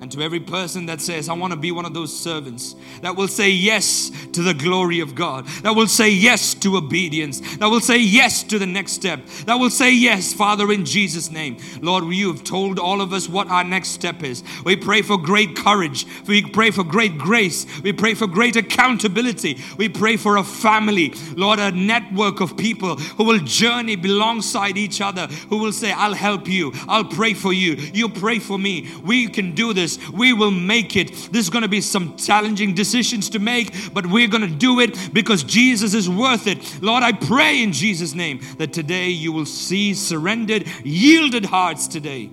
[0.00, 3.16] And to every person that says, I want to be one of those servants that
[3.16, 7.68] will say yes to the glory of God, that will say yes to obedience, that
[7.68, 11.58] will say yes to the next step, that will say yes, Father, in Jesus' name.
[11.82, 14.42] Lord, you have told all of us what our next step is.
[14.64, 19.58] We pray for great courage, we pray for great grace, we pray for great accountability,
[19.76, 25.02] we pray for a family, Lord, a network of people who will journey alongside each
[25.02, 28.88] other, who will say, I'll help you, I'll pray for you, you pray for me.
[29.04, 30.10] We can do this this.
[30.10, 31.28] We will make it.
[31.32, 35.10] There's going to be some challenging decisions to make, but we're going to do it
[35.12, 36.82] because Jesus is worth it.
[36.82, 42.30] Lord, I pray in Jesus' name that today you will see surrendered, yielded hearts today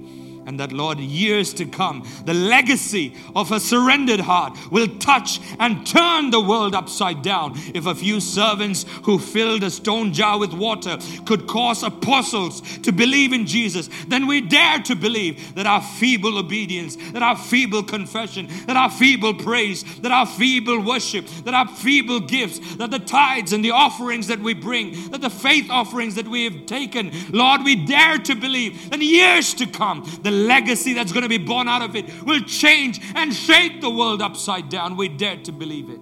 [0.47, 5.85] And that, Lord, years to come, the legacy of a surrendered heart will touch and
[5.85, 7.51] turn the world upside down.
[7.75, 12.93] If a few servants who filled a stone jar with water could cause apostles to
[12.93, 17.83] believe in Jesus, then we dare to believe that our feeble obedience, that our feeble
[17.83, 22.99] confession, that our feeble praise, that our feeble worship, that our feeble gifts, that the
[22.99, 27.11] tithes and the offerings that we bring, that the faith offerings that we have taken,
[27.31, 31.38] Lord, we dare to believe that years to come, the legacy that's going to be
[31.38, 34.95] born out of it will change and shake the world upside down.
[34.95, 35.99] We dare to believe it.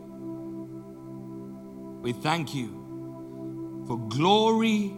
[2.01, 4.93] We thank you for glory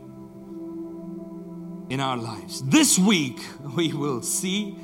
[1.90, 2.62] in our lives.
[2.64, 3.40] This week,
[3.76, 4.78] we will see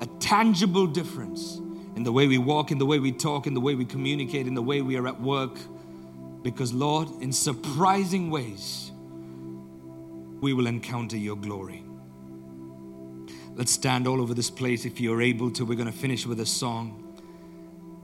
[0.00, 1.60] a tangible difference
[1.96, 4.46] in the way we walk, in the way we talk, in the way we communicate,
[4.46, 5.58] in the way we are at work.
[6.42, 8.92] Because, Lord, in surprising ways,
[10.40, 11.84] we will encounter your glory.
[13.58, 15.64] Let's stand all over this place if you're able to.
[15.64, 17.02] We're going to finish with a song.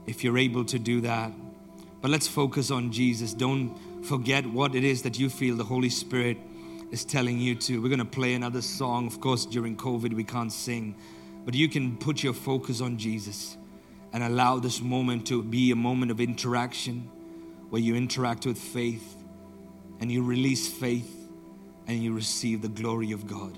[0.05, 1.31] If you're able to do that.
[2.01, 3.33] But let's focus on Jesus.
[3.33, 6.37] Don't forget what it is that you feel the Holy Spirit
[6.91, 7.81] is telling you to.
[7.81, 9.07] We're going to play another song.
[9.07, 10.93] Of course, during COVID, we can't sing,
[11.45, 13.55] but you can put your focus on Jesus
[14.11, 17.09] and allow this moment to be a moment of interaction
[17.69, 19.15] where you interact with faith
[20.01, 21.29] and you release faith
[21.87, 23.57] and you receive the glory of God